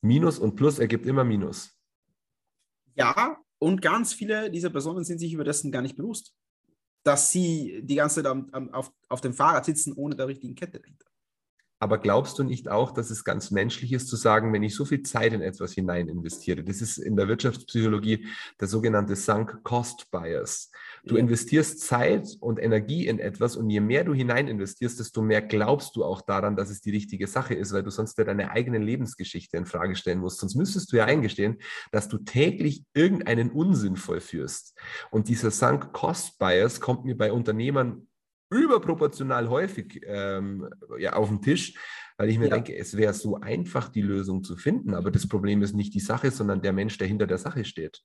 Minus 0.00 0.38
und 0.38 0.56
Plus 0.56 0.78
ergibt 0.78 1.06
immer 1.06 1.24
Minus. 1.24 1.76
Ja, 2.94 3.38
und 3.58 3.82
ganz 3.82 4.12
viele 4.12 4.50
dieser 4.50 4.70
Personen 4.70 5.04
sind 5.04 5.18
sich 5.18 5.32
über 5.32 5.44
dessen 5.44 5.70
gar 5.70 5.82
nicht 5.82 5.96
bewusst, 5.96 6.34
dass 7.04 7.30
sie 7.30 7.80
die 7.82 7.96
ganze 7.96 8.16
Zeit 8.16 8.26
am, 8.26 8.48
am, 8.52 8.72
auf, 8.74 8.92
auf 9.08 9.20
dem 9.20 9.34
Fahrrad 9.34 9.64
sitzen 9.64 9.92
ohne 9.92 10.16
der 10.16 10.26
richtigen 10.26 10.54
Kette 10.54 10.80
dahinter. 10.80 11.07
Aber 11.80 11.98
glaubst 11.98 12.38
du 12.38 12.42
nicht 12.42 12.68
auch, 12.68 12.90
dass 12.90 13.10
es 13.10 13.24
ganz 13.24 13.50
menschlich 13.50 13.92
ist 13.92 14.08
zu 14.08 14.16
sagen, 14.16 14.52
wenn 14.52 14.64
ich 14.64 14.74
so 14.74 14.84
viel 14.84 15.02
Zeit 15.02 15.32
in 15.32 15.42
etwas 15.42 15.72
hinein 15.72 16.08
investiere, 16.08 16.64
das 16.64 16.80
ist 16.80 16.98
in 16.98 17.16
der 17.16 17.28
Wirtschaftspsychologie 17.28 18.26
der 18.60 18.66
sogenannte 18.66 19.14
Sunk 19.14 19.62
Cost 19.62 20.10
Bias. 20.10 20.72
Du 21.04 21.16
investierst 21.16 21.80
Zeit 21.80 22.28
und 22.40 22.58
Energie 22.58 23.06
in 23.06 23.20
etwas 23.20 23.56
und 23.56 23.70
je 23.70 23.80
mehr 23.80 24.02
du 24.02 24.12
hinein 24.12 24.48
investierst, 24.48 24.98
desto 24.98 25.22
mehr 25.22 25.40
glaubst 25.40 25.94
du 25.94 26.04
auch 26.04 26.20
daran, 26.20 26.56
dass 26.56 26.70
es 26.70 26.80
die 26.80 26.90
richtige 26.90 27.28
Sache 27.28 27.54
ist, 27.54 27.72
weil 27.72 27.84
du 27.84 27.90
sonst 27.90 28.18
ja 28.18 28.24
deine 28.24 28.50
eigene 28.50 28.78
Lebensgeschichte 28.78 29.56
in 29.56 29.66
Frage 29.66 29.94
stellen 29.94 30.18
musst. 30.18 30.40
Sonst 30.40 30.56
müsstest 30.56 30.92
du 30.92 30.96
ja 30.96 31.04
eingestehen, 31.04 31.58
dass 31.92 32.08
du 32.08 32.18
täglich 32.18 32.84
irgendeinen 32.92 33.50
Unsinn 33.50 33.96
vollführst. 33.96 34.76
Und 35.10 35.28
dieser 35.28 35.52
Sunk 35.52 35.92
Cost 35.92 36.38
Bias 36.38 36.80
kommt 36.80 37.04
mir 37.04 37.16
bei 37.16 37.32
Unternehmern 37.32 38.07
überproportional 38.50 39.48
häufig 39.48 40.00
ähm, 40.04 40.68
ja, 40.98 41.14
auf 41.14 41.28
den 41.28 41.42
Tisch, 41.42 41.74
weil 42.16 42.30
ich 42.30 42.38
mir 42.38 42.48
ja. 42.48 42.54
denke, 42.54 42.76
es 42.76 42.96
wäre 42.96 43.14
so 43.14 43.36
einfach, 43.40 43.88
die 43.88 44.02
Lösung 44.02 44.42
zu 44.42 44.56
finden. 44.56 44.94
Aber 44.94 45.10
das 45.10 45.28
Problem 45.28 45.62
ist 45.62 45.74
nicht 45.74 45.94
die 45.94 46.00
Sache, 46.00 46.30
sondern 46.30 46.62
der 46.62 46.72
Mensch, 46.72 46.98
der 46.98 47.06
hinter 47.06 47.26
der 47.26 47.38
Sache 47.38 47.64
steht. 47.64 48.02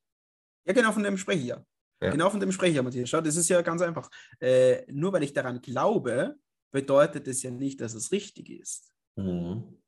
Ja, 0.65 0.73
genau, 0.73 0.91
von 0.91 1.03
dem 1.03 1.17
spreche 1.17 1.39
ich 1.39 1.47
ja. 1.47 1.65
ja. 2.01 2.11
Genau 2.11 2.29
von 2.29 2.39
dem 2.39 2.51
spreche 2.51 2.71
ich 2.71 2.75
ja, 2.77 2.83
Matthias. 2.83 3.09
Schau, 3.09 3.21
das 3.21 3.35
ist 3.35 3.49
ja 3.49 3.61
ganz 3.61 3.81
einfach. 3.81 4.09
Äh, 4.39 4.83
nur 4.91 5.11
weil 5.13 5.23
ich 5.23 5.33
daran 5.33 5.61
glaube, 5.61 6.35
bedeutet 6.71 7.27
das 7.27 7.43
ja 7.43 7.51
nicht, 7.51 7.81
dass 7.81 7.93
es 7.93 8.11
richtig 8.11 8.49
ist. 8.49 8.93
Mhm. 9.15 9.79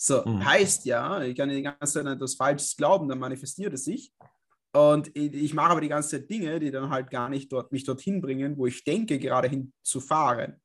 So, 0.00 0.24
mhm. 0.24 0.44
heißt 0.44 0.86
ja, 0.86 1.22
ich 1.22 1.36
kann 1.36 1.50
die 1.50 1.62
ganze 1.62 1.92
Zeit 1.92 2.06
etwas 2.06 2.34
Falsches 2.34 2.74
glauben, 2.76 3.08
dann 3.08 3.18
manifestiert 3.18 3.74
es 3.74 3.84
sich. 3.84 4.12
Und 4.72 5.14
ich 5.16 5.52
mache 5.54 5.70
aber 5.70 5.80
die 5.80 5.88
ganze 5.88 6.10
Zeit 6.10 6.30
Dinge, 6.30 6.60
die 6.60 6.70
dann 6.70 6.90
halt 6.90 7.10
gar 7.10 7.28
nicht 7.28 7.50
dort, 7.52 7.72
mich 7.72 7.84
dorthin 7.84 8.20
bringen, 8.20 8.56
wo 8.56 8.66
ich 8.66 8.84
denke, 8.84 9.18
gerade 9.18 9.48
hinzufahren. 9.48 10.60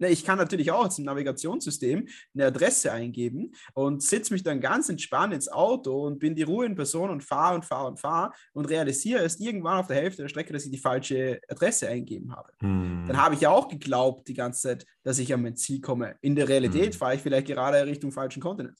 Ne, 0.00 0.08
ich 0.08 0.24
kann 0.24 0.38
natürlich 0.38 0.72
auch 0.72 0.88
zum 0.88 1.04
Navigationssystem 1.04 2.08
eine 2.34 2.46
Adresse 2.46 2.92
eingeben 2.92 3.52
und 3.74 4.02
sitze 4.02 4.32
mich 4.32 4.42
dann 4.42 4.60
ganz 4.60 4.88
entspannt 4.88 5.32
ins 5.32 5.48
Auto 5.48 6.06
und 6.06 6.18
bin 6.18 6.34
die 6.34 6.42
Ruhe 6.42 6.66
in 6.66 6.74
Person 6.74 7.10
und 7.10 7.22
fahre 7.22 7.54
und 7.54 7.64
fahre 7.64 7.86
und 7.86 8.00
fahre 8.00 8.32
und 8.52 8.64
realisiere 8.66 9.22
erst 9.22 9.40
irgendwann 9.40 9.78
auf 9.78 9.86
der 9.86 9.96
Hälfte 9.96 10.22
der 10.22 10.28
Strecke, 10.28 10.52
dass 10.52 10.64
ich 10.64 10.72
die 10.72 10.78
falsche 10.78 11.40
Adresse 11.48 11.88
eingeben 11.88 12.34
habe. 12.34 12.52
Hm. 12.60 13.04
Dann 13.06 13.16
habe 13.16 13.36
ich 13.36 13.42
ja 13.42 13.50
auch 13.50 13.68
geglaubt 13.68 14.26
die 14.26 14.34
ganze 14.34 14.62
Zeit, 14.62 14.86
dass 15.04 15.20
ich 15.20 15.32
an 15.32 15.42
mein 15.42 15.56
Ziel 15.56 15.80
komme. 15.80 16.16
In 16.22 16.34
der 16.34 16.48
Realität 16.48 16.92
hm. 16.92 16.98
fahre 16.98 17.14
ich 17.14 17.22
vielleicht 17.22 17.46
gerade 17.46 17.86
Richtung 17.86 18.10
falschen 18.10 18.42
Kontinent. 18.42 18.78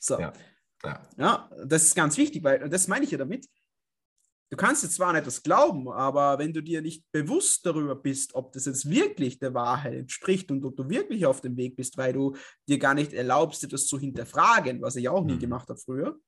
So. 0.00 0.18
Ja. 0.18 0.32
Ja. 0.84 1.00
ja, 1.16 1.50
das 1.64 1.84
ist 1.84 1.94
ganz 1.94 2.16
wichtig, 2.16 2.42
weil 2.42 2.68
das 2.68 2.88
meine 2.88 3.04
ich 3.04 3.12
ja 3.12 3.18
damit 3.18 3.46
du 4.52 4.56
kannst 4.56 4.82
jetzt 4.82 4.96
zwar 4.96 5.08
an 5.08 5.16
etwas 5.16 5.42
glauben, 5.42 5.88
aber 5.88 6.38
wenn 6.38 6.52
du 6.52 6.62
dir 6.62 6.82
nicht 6.82 7.10
bewusst 7.10 7.64
darüber 7.64 7.96
bist, 7.96 8.34
ob 8.34 8.52
das 8.52 8.66
jetzt 8.66 8.88
wirklich 8.88 9.38
der 9.38 9.54
Wahrheit 9.54 9.94
entspricht 9.94 10.50
und 10.50 10.62
ob 10.66 10.76
du 10.76 10.90
wirklich 10.90 11.24
auf 11.24 11.40
dem 11.40 11.56
Weg 11.56 11.74
bist, 11.74 11.96
weil 11.96 12.12
du 12.12 12.36
dir 12.68 12.78
gar 12.78 12.92
nicht 12.92 13.14
erlaubst, 13.14 13.64
etwas 13.64 13.86
zu 13.86 13.98
hinterfragen, 13.98 14.82
was 14.82 14.96
ich 14.96 15.08
auch 15.08 15.24
nie 15.24 15.36
mhm. 15.36 15.38
gemacht 15.38 15.70
habe 15.70 15.80
früher, 15.80 16.18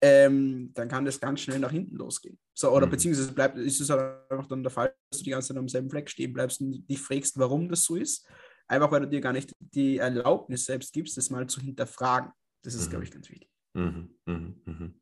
ähm, 0.00 0.70
dann 0.74 0.88
kann 0.88 1.04
das 1.04 1.18
ganz 1.18 1.40
schnell 1.40 1.58
nach 1.58 1.72
hinten 1.72 1.96
losgehen. 1.96 2.38
So, 2.56 2.70
oder 2.70 2.86
mhm. 2.86 2.90
beziehungsweise 2.90 3.32
bleibt, 3.32 3.58
ist 3.58 3.80
es 3.80 3.90
halt 3.90 4.30
einfach 4.30 4.46
dann 4.46 4.62
der 4.62 4.70
Fall, 4.70 4.94
dass 5.10 5.18
du 5.18 5.24
die 5.24 5.30
ganze 5.30 5.48
Zeit 5.48 5.56
am 5.56 5.68
selben 5.68 5.90
Fleck 5.90 6.08
stehen 6.08 6.32
bleibst 6.32 6.60
und 6.60 6.88
dich 6.88 7.00
fragst, 7.00 7.36
warum 7.36 7.68
das 7.68 7.82
so 7.82 7.96
ist. 7.96 8.28
Einfach 8.68 8.92
weil 8.92 9.00
du 9.00 9.08
dir 9.08 9.20
gar 9.20 9.32
nicht 9.32 9.52
die 9.58 9.96
Erlaubnis 9.96 10.66
selbst 10.66 10.92
gibst, 10.92 11.16
das 11.16 11.30
mal 11.30 11.48
zu 11.48 11.60
hinterfragen. 11.60 12.30
Das 12.62 12.74
ist, 12.74 12.86
mhm. 12.86 12.90
glaube 12.90 13.04
ich, 13.06 13.10
ganz 13.10 13.28
wichtig. 13.28 13.50
Mhm. 13.74 14.14
mhm. 14.26 14.99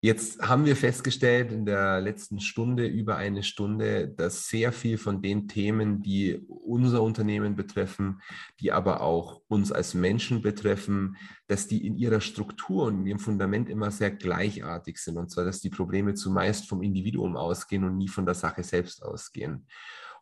Jetzt 0.00 0.40
haben 0.40 0.64
wir 0.64 0.76
festgestellt 0.76 1.50
in 1.50 1.66
der 1.66 2.00
letzten 2.00 2.38
Stunde, 2.38 2.86
über 2.86 3.16
eine 3.16 3.42
Stunde, 3.42 4.06
dass 4.06 4.46
sehr 4.46 4.70
viel 4.70 4.96
von 4.96 5.22
den 5.22 5.48
Themen, 5.48 6.02
die 6.02 6.40
unser 6.46 7.02
Unternehmen 7.02 7.56
betreffen, 7.56 8.22
die 8.60 8.70
aber 8.70 9.00
auch 9.00 9.42
uns 9.48 9.72
als 9.72 9.94
Menschen 9.94 10.40
betreffen, 10.40 11.16
dass 11.48 11.66
die 11.66 11.84
in 11.84 11.96
ihrer 11.96 12.20
Struktur 12.20 12.84
und 12.84 13.00
in 13.00 13.06
ihrem 13.06 13.18
Fundament 13.18 13.68
immer 13.68 13.90
sehr 13.90 14.12
gleichartig 14.12 14.98
sind. 14.98 15.16
Und 15.16 15.32
zwar, 15.32 15.44
dass 15.44 15.60
die 15.60 15.70
Probleme 15.70 16.14
zumeist 16.14 16.68
vom 16.68 16.80
Individuum 16.80 17.36
ausgehen 17.36 17.82
und 17.82 17.96
nie 17.96 18.08
von 18.08 18.24
der 18.24 18.36
Sache 18.36 18.62
selbst 18.62 19.02
ausgehen. 19.02 19.66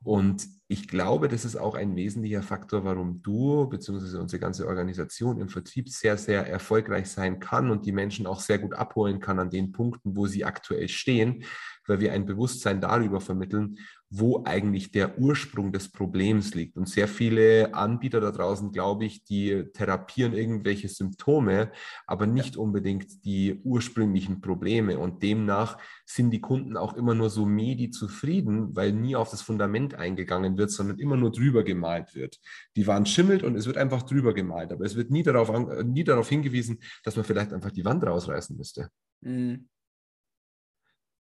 Und 0.03 0.47
ich 0.69 0.89
glaube, 0.89 1.29
das 1.29 1.45
ist 1.45 1.57
auch 1.57 1.75
ein 1.75 1.95
wesentlicher 1.95 2.43
Faktor, 2.43 2.85
warum 2.85 3.23
du 3.23 3.69
bzw. 3.69 4.19
unsere 4.19 4.41
ganze 4.41 4.67
Organisation 4.67 5.41
im 5.41 5.49
Vertrieb 5.49 5.89
sehr, 5.89 6.17
sehr 6.17 6.47
erfolgreich 6.47 7.09
sein 7.09 7.39
kann 7.39 7.71
und 7.71 7.87
die 7.87 7.93
Menschen 7.93 8.27
auch 8.27 8.41
sehr 8.41 8.59
gut 8.59 8.75
abholen 8.75 9.21
kann 9.21 9.39
an 9.39 9.51
den 9.51 9.73
Punkten, 9.73 10.17
wo 10.17 10.27
sie 10.27 10.45
aktuell 10.45 10.89
stehen, 10.89 11.45
weil 11.89 12.01
wir 12.01 12.13
ein 12.13 12.27
Bewusstsein 12.27 12.81
darüber 12.81 13.21
vermitteln, 13.21 13.79
wo 14.09 14.45
eigentlich 14.45 14.93
der 14.93 15.19
Ursprung 15.19 15.73
des 15.73 15.91
Problems 15.91 16.55
liegt. 16.55 16.77
Und 16.77 16.89
sehr 16.89 17.09
viele 17.09 17.75
Anbieter 17.75 18.21
da 18.21 18.31
draußen, 18.31 18.71
glaube 18.71 19.05
ich, 19.05 19.25
die 19.25 19.65
therapieren 19.73 20.33
irgendwelche 20.33 20.89
Symptome, 20.89 21.73
aber 22.07 22.27
nicht 22.27 22.57
unbedingt 22.57 23.25
die 23.25 23.61
ursprünglichen 23.65 24.41
Probleme. 24.41 24.99
Und 24.99 25.23
demnach 25.23 25.79
sind 26.05 26.31
die 26.31 26.41
Kunden 26.41 26.77
auch 26.77 26.95
immer 26.95 27.15
nur 27.15 27.31
so 27.31 27.47
medi 27.47 27.91
zufrieden, 27.91 28.77
weil 28.77 28.93
nie 28.93 29.17
auf 29.17 29.31
das 29.31 29.43
Fundament 29.43 29.95
eingegangen 29.95 30.57
wird, 30.57 30.71
sondern 30.71 30.99
immer 30.99 31.17
nur 31.17 31.33
drüber 31.33 31.65
gemalt 31.65 32.15
wird. 32.15 32.39
Die 32.77 32.87
Wand 32.87 33.09
schimmelt 33.09 33.43
und 33.43 33.57
es 33.57 33.67
wird 33.67 33.77
einfach 33.77 34.03
drüber 34.03 34.35
gemalt, 34.35 34.73
aber 34.73 34.85
es 34.85 34.95
wird 34.95 35.11
nie 35.11 35.25
darauf, 35.25 35.51
nie 35.85 36.05
darauf 36.05 36.29
hingewiesen, 36.29 36.79
dass 37.03 37.17
man 37.17 37.25
vielleicht 37.25 37.53
einfach 37.53 37.73
die 37.73 37.85
Wand 37.85 38.05
rausreißen 38.05 38.57
müsste. 38.57 38.89
Mhm. 39.21 39.69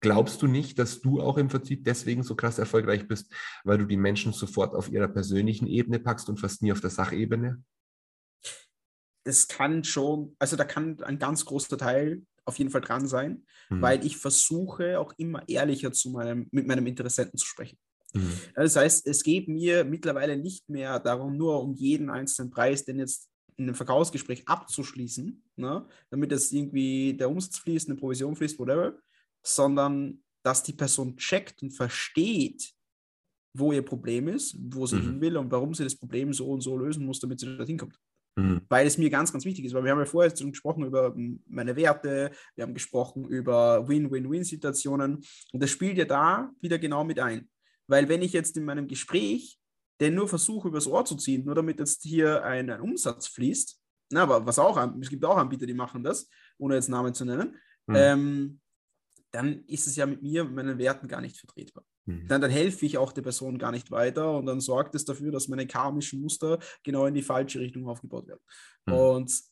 Glaubst 0.00 0.42
du 0.42 0.46
nicht, 0.46 0.78
dass 0.78 1.00
du 1.00 1.20
auch 1.20 1.38
im 1.38 1.50
Vertrieb 1.50 1.84
deswegen 1.84 2.22
so 2.22 2.36
krass 2.36 2.58
erfolgreich 2.58 3.08
bist, 3.08 3.32
weil 3.64 3.78
du 3.78 3.84
die 3.84 3.96
Menschen 3.96 4.32
sofort 4.32 4.74
auf 4.74 4.90
ihrer 4.90 5.08
persönlichen 5.08 5.66
Ebene 5.66 5.98
packst 5.98 6.28
und 6.28 6.38
fast 6.38 6.62
nie 6.62 6.70
auf 6.70 6.80
der 6.80 6.90
Sachebene? 6.90 7.62
Das 9.24 9.48
kann 9.48 9.82
schon, 9.82 10.36
also 10.38 10.56
da 10.56 10.64
kann 10.64 11.02
ein 11.02 11.18
ganz 11.18 11.44
großer 11.44 11.76
Teil 11.76 12.22
auf 12.44 12.58
jeden 12.58 12.70
Fall 12.70 12.80
dran 12.80 13.06
sein, 13.06 13.44
mhm. 13.68 13.82
weil 13.82 14.06
ich 14.06 14.16
versuche 14.16 14.98
auch 14.98 15.12
immer 15.18 15.46
ehrlicher 15.48 15.92
zu 15.92 16.10
meinem, 16.10 16.48
mit 16.50 16.66
meinem 16.66 16.86
Interessenten 16.86 17.36
zu 17.36 17.46
sprechen. 17.46 17.76
Mhm. 18.14 18.32
Das 18.54 18.76
heißt, 18.76 19.06
es 19.06 19.22
geht 19.22 19.48
mir 19.48 19.84
mittlerweile 19.84 20.36
nicht 20.36 20.68
mehr 20.68 20.98
darum, 21.00 21.36
nur 21.36 21.62
um 21.62 21.74
jeden 21.74 22.08
einzelnen 22.08 22.50
Preis, 22.50 22.84
den 22.84 23.00
jetzt 23.00 23.28
in 23.56 23.64
einem 23.64 23.74
Verkaufsgespräch 23.74 24.46
abzuschließen, 24.46 25.42
ne, 25.56 25.86
damit 26.10 26.32
es 26.32 26.52
irgendwie 26.52 27.14
der 27.14 27.28
Umsatz 27.28 27.58
fließt, 27.58 27.88
eine 27.88 27.98
Provision 27.98 28.36
fließt, 28.36 28.58
whatever, 28.58 28.96
sondern 29.42 30.22
dass 30.42 30.62
die 30.62 30.72
Person 30.72 31.16
checkt 31.16 31.62
und 31.62 31.70
versteht, 31.72 32.72
wo 33.54 33.72
ihr 33.72 33.82
Problem 33.82 34.28
ist, 34.28 34.56
wo 34.58 34.86
sie 34.86 34.96
mhm. 34.96 35.02
hin 35.02 35.20
will 35.20 35.36
und 35.36 35.50
warum 35.50 35.74
sie 35.74 35.84
das 35.84 35.96
Problem 35.96 36.32
so 36.32 36.48
und 36.50 36.60
so 36.60 36.76
lösen 36.76 37.04
muss, 37.04 37.20
damit 37.20 37.40
sie 37.40 37.56
dorthin 37.56 37.78
kommt. 37.78 37.98
Mhm. 38.36 38.62
Weil 38.68 38.86
es 38.86 38.98
mir 38.98 39.10
ganz, 39.10 39.32
ganz 39.32 39.44
wichtig 39.44 39.64
ist, 39.64 39.74
weil 39.74 39.84
wir 39.84 39.90
haben 39.90 39.98
ja 39.98 40.04
vorher 40.04 40.34
schon 40.36 40.52
gesprochen 40.52 40.84
über 40.84 41.14
meine 41.46 41.74
Werte, 41.74 42.30
wir 42.54 42.62
haben 42.62 42.74
gesprochen 42.74 43.26
über 43.28 43.88
Win-Win-Win-Situationen 43.88 45.24
und 45.52 45.62
das 45.62 45.70
spielt 45.70 45.98
ja 45.98 46.04
da 46.04 46.50
wieder 46.60 46.78
genau 46.78 47.04
mit 47.04 47.18
ein. 47.18 47.48
Weil 47.88 48.08
wenn 48.08 48.22
ich 48.22 48.32
jetzt 48.32 48.56
in 48.56 48.64
meinem 48.64 48.86
Gespräch 48.86 49.58
den 50.00 50.14
nur 50.14 50.28
versuche, 50.28 50.68
übers 50.68 50.86
Ohr 50.86 51.04
zu 51.04 51.16
ziehen, 51.16 51.44
nur 51.44 51.56
damit 51.56 51.80
jetzt 51.80 52.04
hier 52.04 52.44
ein, 52.44 52.70
ein 52.70 52.80
Umsatz 52.80 53.26
fließt, 53.26 53.80
na, 54.10 54.22
aber 54.22 54.46
was 54.46 54.58
auch, 54.58 54.78
es 55.00 55.10
gibt 55.10 55.24
auch 55.24 55.36
Anbieter, 55.36 55.66
die 55.66 55.74
machen 55.74 56.02
das, 56.02 56.28
ohne 56.58 56.76
jetzt 56.76 56.88
Namen 56.88 57.12
zu 57.12 57.24
nennen, 57.24 57.56
mhm. 57.86 57.94
ähm, 57.96 58.60
dann 59.30 59.64
ist 59.66 59.86
es 59.86 59.96
ja 59.96 60.06
mit 60.06 60.22
mir 60.22 60.42
und 60.42 60.54
meinen 60.54 60.78
Werten 60.78 61.08
gar 61.08 61.20
nicht 61.20 61.36
vertretbar. 61.36 61.84
Mhm. 62.06 62.26
Dann, 62.28 62.40
dann 62.40 62.50
helfe 62.50 62.86
ich 62.86 62.98
auch 62.98 63.12
der 63.12 63.22
Person 63.22 63.58
gar 63.58 63.70
nicht 63.70 63.90
weiter 63.90 64.36
und 64.36 64.46
dann 64.46 64.60
sorgt 64.60 64.94
es 64.94 65.04
dafür, 65.04 65.30
dass 65.32 65.48
meine 65.48 65.66
karmischen 65.66 66.20
Muster 66.20 66.58
genau 66.82 67.06
in 67.06 67.14
die 67.14 67.22
falsche 67.22 67.60
Richtung 67.60 67.86
aufgebaut 67.86 68.26
werden. 68.26 68.40
Mhm. 68.86 68.92
Und 68.94 69.42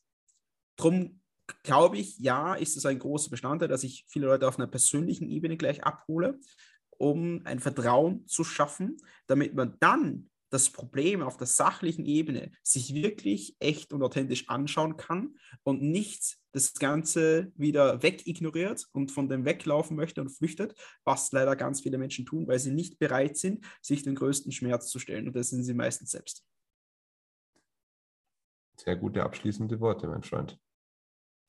darum 0.77 1.21
glaube 1.63 1.99
ich, 1.99 2.19
ja, 2.19 2.55
ist 2.55 2.77
es 2.77 2.87
ein 2.87 2.99
großer 2.99 3.31
Bestandteil, 3.31 3.69
dass 3.69 3.85
ich 3.85 4.05
viele 4.09 4.27
Leute 4.27 4.49
auf 4.49 4.59
einer 4.59 4.67
persönlichen 4.67 5.29
Ebene 5.29 5.57
gleich 5.57 5.85
abhole, 5.85 6.41
um 6.99 7.43
ein 7.45 7.61
Vertrauen 7.61 8.27
zu 8.27 8.43
schaffen, 8.43 8.97
damit 9.27 9.55
man 9.55 9.77
dann 9.81 10.31
das 10.51 10.71
Problem 10.71 11.23
auf 11.23 11.37
der 11.37 11.47
sachlichen 11.47 12.05
Ebene 12.05 12.53
sich 12.63 12.95
wirklich 12.95 13.57
echt 13.59 13.93
und 13.93 14.03
authentisch 14.03 14.49
anschauen 14.49 14.97
kann 14.97 15.37
und 15.63 15.83
nicht 15.83 16.39
das 16.53 16.75
Ganze 16.75 17.53
wieder 17.57 18.03
wegignoriert 18.03 18.87
und 18.93 19.11
von 19.11 19.29
dem 19.29 19.45
weglaufen 19.45 19.97
möchte 19.97 20.21
und 20.21 20.31
flüchtet, 20.31 20.75
was 21.05 21.31
leider 21.33 21.57
ganz 21.57 21.83
viele 21.83 21.99
Menschen 21.99 22.25
tun, 22.25 22.47
weil 22.47 22.59
sie 22.59 22.73
nicht 22.73 22.99
bereit 22.99 23.37
sind, 23.37 23.67
sich 23.83 24.03
den 24.03 24.15
größten 24.15 24.53
Schmerz 24.53 24.89
zu 24.89 24.99
stellen. 24.99 25.27
Und 25.27 25.37
das 25.37 25.51
sind 25.51 25.65
sie 25.65 25.75
meistens 25.75 26.13
selbst. 26.13 26.47
Sehr 28.79 28.97
gute 28.97 29.23
abschließende 29.23 29.81
Worte, 29.81 30.07
mein 30.07 30.23
Freund. 30.23 30.59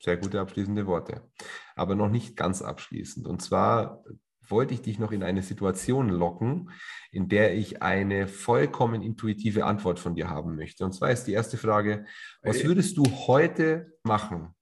Sehr 0.02 0.16
gute 0.16 0.40
abschließende 0.40 0.86
Worte. 0.86 1.30
Aber 1.74 1.94
noch 1.94 2.08
nicht 2.08 2.36
ganz 2.36 2.62
abschließend. 2.62 3.26
Und 3.26 3.42
zwar 3.42 4.04
wollte 4.50 4.74
ich 4.74 4.82
dich 4.82 4.98
noch 4.98 5.12
in 5.12 5.22
eine 5.22 5.42
Situation 5.42 6.08
locken, 6.08 6.70
in 7.10 7.28
der 7.28 7.54
ich 7.54 7.82
eine 7.82 8.26
vollkommen 8.26 9.02
intuitive 9.02 9.64
Antwort 9.64 9.98
von 9.98 10.14
dir 10.14 10.28
haben 10.28 10.56
möchte. 10.56 10.84
Und 10.84 10.92
zwar 10.92 11.10
ist 11.10 11.24
die 11.24 11.32
erste 11.32 11.56
Frage, 11.56 12.06
was 12.42 12.64
würdest 12.64 12.96
du 12.96 13.04
heute 13.26 13.92
machen, 14.02 14.54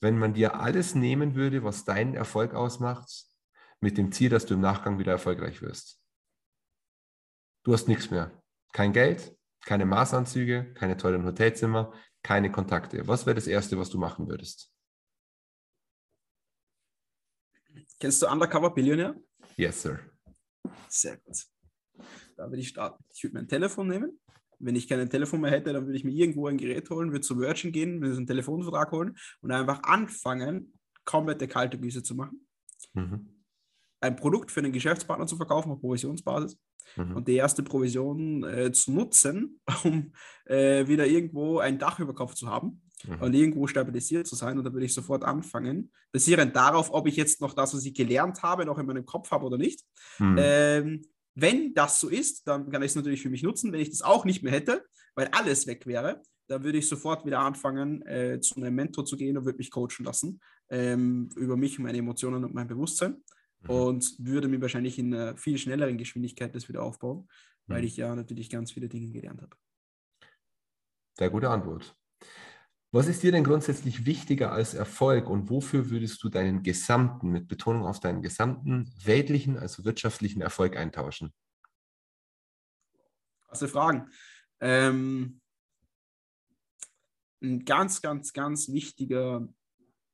wenn 0.00 0.18
man 0.18 0.34
dir 0.34 0.60
alles 0.60 0.94
nehmen 0.94 1.34
würde, 1.34 1.64
was 1.64 1.84
deinen 1.84 2.14
Erfolg 2.14 2.54
ausmacht, 2.54 3.26
mit 3.80 3.98
dem 3.98 4.12
Ziel, 4.12 4.30
dass 4.30 4.46
du 4.46 4.54
im 4.54 4.60
Nachgang 4.60 4.98
wieder 4.98 5.12
erfolgreich 5.12 5.62
wirst? 5.62 6.00
Du 7.64 7.72
hast 7.72 7.88
nichts 7.88 8.10
mehr. 8.10 8.42
Kein 8.72 8.92
Geld, 8.92 9.36
keine 9.64 9.86
Maßanzüge, 9.86 10.72
keine 10.74 10.96
teuren 10.96 11.24
Hotelzimmer, 11.24 11.92
keine 12.22 12.50
Kontakte. 12.50 13.06
Was 13.06 13.26
wäre 13.26 13.34
das 13.34 13.46
Erste, 13.46 13.78
was 13.78 13.90
du 13.90 13.98
machen 13.98 14.28
würdest? 14.28 14.71
Kennst 18.02 18.20
du 18.20 18.26
Undercover 18.26 18.74
Billionaire? 18.74 19.14
Yes, 19.56 19.80
sir. 19.80 20.00
Sehr 20.88 21.18
gut. 21.18 21.36
Da 22.36 22.50
würde 22.50 22.58
ich 22.58 22.66
starten. 22.66 23.04
Ich 23.14 23.22
würde 23.22 23.34
mein 23.34 23.46
Telefon 23.46 23.86
nehmen. 23.86 24.18
Wenn 24.58 24.74
ich 24.74 24.88
kein 24.88 25.08
Telefon 25.08 25.40
mehr 25.40 25.52
hätte, 25.52 25.72
dann 25.72 25.86
würde 25.86 25.96
ich 25.96 26.02
mir 26.02 26.10
irgendwo 26.10 26.48
ein 26.48 26.56
Gerät 26.56 26.90
holen, 26.90 27.12
würde 27.12 27.20
zu 27.20 27.38
Virgin 27.38 27.70
gehen, 27.70 28.00
würde 28.02 28.16
einen 28.16 28.26
Telefonvertrag 28.26 28.90
holen 28.90 29.16
und 29.40 29.52
einfach 29.52 29.84
anfangen, 29.84 30.72
komplette 31.04 31.46
kalte 31.46 31.78
Güse 31.78 32.02
zu 32.02 32.16
machen. 32.16 32.44
Mhm. 32.94 33.44
Ein 34.00 34.16
Produkt 34.16 34.50
für 34.50 34.58
einen 34.58 34.72
Geschäftspartner 34.72 35.28
zu 35.28 35.36
verkaufen 35.36 35.70
auf 35.70 35.80
Provisionsbasis 35.80 36.58
mhm. 36.96 37.18
und 37.18 37.28
die 37.28 37.36
erste 37.36 37.62
Provision 37.62 38.42
äh, 38.42 38.72
zu 38.72 38.90
nutzen, 38.90 39.60
um 39.84 40.12
äh, 40.46 40.88
wieder 40.88 41.06
irgendwo 41.06 41.60
ein 41.60 41.78
Dach 41.78 42.00
über 42.00 42.16
Kopf 42.16 42.34
zu 42.34 42.48
haben 42.48 42.82
mhm. 43.04 43.20
und 43.20 43.34
irgendwo 43.34 43.66
stabilisiert 43.66 44.26
zu 44.26 44.36
sein. 44.36 44.58
Und 44.58 44.64
da 44.64 44.72
würde 44.72 44.86
ich 44.86 44.94
sofort 44.94 45.24
anfangen, 45.24 45.92
basierend 46.12 46.54
darauf, 46.54 46.92
ob 46.92 47.06
ich 47.06 47.16
jetzt 47.16 47.40
noch 47.40 47.54
das, 47.54 47.74
was 47.74 47.84
ich 47.84 47.94
gelernt 47.94 48.42
habe, 48.42 48.64
noch 48.64 48.78
in 48.78 48.86
meinem 48.86 49.06
Kopf 49.06 49.30
habe 49.30 49.46
oder 49.46 49.58
nicht. 49.58 49.84
Mhm. 50.18 50.36
Ähm, 50.38 51.02
wenn 51.34 51.74
das 51.74 52.00
so 52.00 52.08
ist, 52.08 52.46
dann 52.46 52.70
kann 52.70 52.82
ich 52.82 52.90
es 52.90 52.94
natürlich 52.94 53.22
für 53.22 53.30
mich 53.30 53.42
nutzen. 53.42 53.72
Wenn 53.72 53.80
ich 53.80 53.90
das 53.90 54.02
auch 54.02 54.24
nicht 54.24 54.42
mehr 54.42 54.52
hätte, 54.52 54.84
weil 55.14 55.28
alles 55.28 55.66
weg 55.66 55.86
wäre, 55.86 56.22
dann 56.48 56.64
würde 56.64 56.78
ich 56.78 56.88
sofort 56.88 57.24
wieder 57.24 57.40
anfangen, 57.40 58.02
äh, 58.02 58.40
zu 58.40 58.56
einem 58.56 58.74
Mentor 58.74 59.04
zu 59.04 59.16
gehen 59.16 59.36
und 59.38 59.44
würde 59.44 59.58
mich 59.58 59.70
coachen 59.70 60.04
lassen 60.04 60.40
ähm, 60.68 61.30
über 61.36 61.56
mich, 61.56 61.78
meine 61.78 61.98
Emotionen 61.98 62.44
und 62.44 62.54
mein 62.54 62.66
Bewusstsein 62.66 63.22
mhm. 63.60 63.70
und 63.70 64.14
würde 64.18 64.48
mir 64.48 64.60
wahrscheinlich 64.60 64.98
in 64.98 65.14
einer 65.14 65.36
viel 65.36 65.56
schnelleren 65.56 65.96
Geschwindigkeit 65.96 66.54
das 66.54 66.68
wieder 66.68 66.82
aufbauen, 66.82 67.28
weil 67.66 67.80
mhm. 67.80 67.86
ich 67.86 67.96
ja 67.96 68.14
natürlich 68.14 68.50
ganz 68.50 68.72
viele 68.72 68.88
Dinge 68.88 69.10
gelernt 69.10 69.40
habe. 69.40 69.56
Sehr 71.16 71.30
gute 71.30 71.48
Antwort. 71.48 71.96
Was 72.94 73.08
ist 73.08 73.22
dir 73.22 73.32
denn 73.32 73.42
grundsätzlich 73.42 74.04
wichtiger 74.04 74.52
als 74.52 74.74
Erfolg 74.74 75.30
und 75.30 75.48
wofür 75.48 75.88
würdest 75.88 76.22
du 76.22 76.28
deinen 76.28 76.62
gesamten, 76.62 77.30
mit 77.30 77.48
Betonung 77.48 77.86
auf 77.86 78.00
deinen 78.00 78.20
gesamten 78.20 78.92
weltlichen, 79.02 79.58
also 79.58 79.86
wirtschaftlichen 79.86 80.42
Erfolg 80.42 80.76
eintauschen? 80.76 81.32
Krasse 83.48 83.68
Fragen. 83.68 84.10
Ähm, 84.60 85.40
ein 87.42 87.64
ganz, 87.64 88.02
ganz, 88.02 88.34
ganz 88.34 88.70
wichtiger 88.70 89.48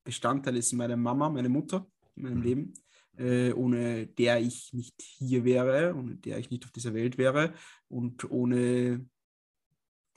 Bestandteil 0.04 0.56
ist 0.56 0.72
meine 0.72 0.96
Mama, 0.96 1.28
meine 1.30 1.48
Mutter 1.48 1.84
in 2.14 2.22
meinem 2.22 2.38
mhm. 2.38 2.42
Leben, 2.42 2.74
äh, 3.16 3.52
ohne 3.54 4.06
der 4.06 4.40
ich 4.40 4.72
nicht 4.72 4.94
hier 5.02 5.44
wäre, 5.44 5.96
ohne 5.96 6.14
der 6.14 6.38
ich 6.38 6.50
nicht 6.50 6.64
auf 6.64 6.70
dieser 6.70 6.94
Welt 6.94 7.18
wäre 7.18 7.54
und 7.88 8.30
ohne 8.30 9.04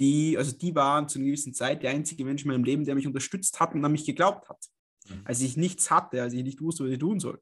die, 0.02 0.38
also 0.38 0.58
die 0.58 0.76
waren 0.76 1.08
zu 1.08 1.20
einer 1.20 1.28
gewissen 1.28 1.54
Zeit 1.54 1.84
der 1.84 1.92
einzige 1.92 2.26
Mensch 2.26 2.44
in 2.44 2.52
meinem 2.52 2.64
Leben, 2.64 2.86
der 2.86 2.96
mich 2.96 3.08
unterstützt 3.08 3.60
hat 3.60 3.76
und 3.76 3.86
an 3.86 3.92
mich 3.92 4.06
geglaubt 4.06 4.50
hat. 4.50 4.66
Mhm. 5.08 5.22
Als 5.26 5.42
ich 5.42 5.56
nichts 5.56 5.92
hatte, 5.92 6.22
als 6.22 6.34
ich 6.34 6.44
nicht 6.44 6.60
wusste, 6.60 6.84
was 6.84 6.92
ich 6.92 7.00
tun 7.00 7.20
soll. 7.20 7.40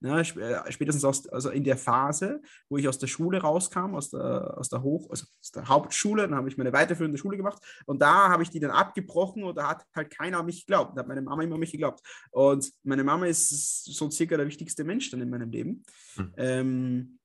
Ja, 0.00 0.20
äh, 0.20 0.72
spätestens 0.72 1.04
aus, 1.04 1.26
also 1.28 1.48
in 1.48 1.64
der 1.64 1.78
Phase, 1.78 2.42
wo 2.68 2.76
ich 2.76 2.86
aus 2.88 2.98
der 2.98 3.06
Schule 3.06 3.40
rauskam, 3.40 3.94
aus 3.94 4.10
der, 4.10 4.58
aus 4.58 4.68
der 4.68 4.82
Hoch, 4.82 5.08
also 5.08 5.24
aus 5.40 5.50
der 5.50 5.66
Hauptschule, 5.66 6.22
dann 6.22 6.34
habe 6.34 6.48
ich 6.48 6.58
meine 6.58 6.74
weiterführende 6.74 7.16
Schule 7.16 7.38
gemacht 7.38 7.62
und 7.86 8.02
da 8.02 8.28
habe 8.28 8.42
ich 8.42 8.50
die 8.50 8.60
dann 8.60 8.70
abgebrochen 8.70 9.44
und 9.44 9.56
da 9.56 9.68
hat 9.68 9.86
halt 9.94 10.10
keiner 10.10 10.40
an 10.40 10.46
mich 10.46 10.66
geglaubt. 10.66 10.94
Da 10.94 11.00
hat 11.00 11.08
meine 11.08 11.22
Mama 11.22 11.42
immer 11.42 11.54
an 11.54 11.60
mich 11.60 11.72
geglaubt. 11.72 12.02
Und 12.32 12.70
meine 12.82 13.02
Mama 13.02 13.26
ist 13.26 13.84
so 13.84 14.10
circa 14.10 14.36
der 14.36 14.46
wichtigste 14.46 14.84
Mensch 14.84 15.10
dann 15.10 15.22
in 15.22 15.30
meinem 15.30 15.50
Leben. 15.50 15.84
Mhm. 16.16 16.32
Ähm, 16.36 17.18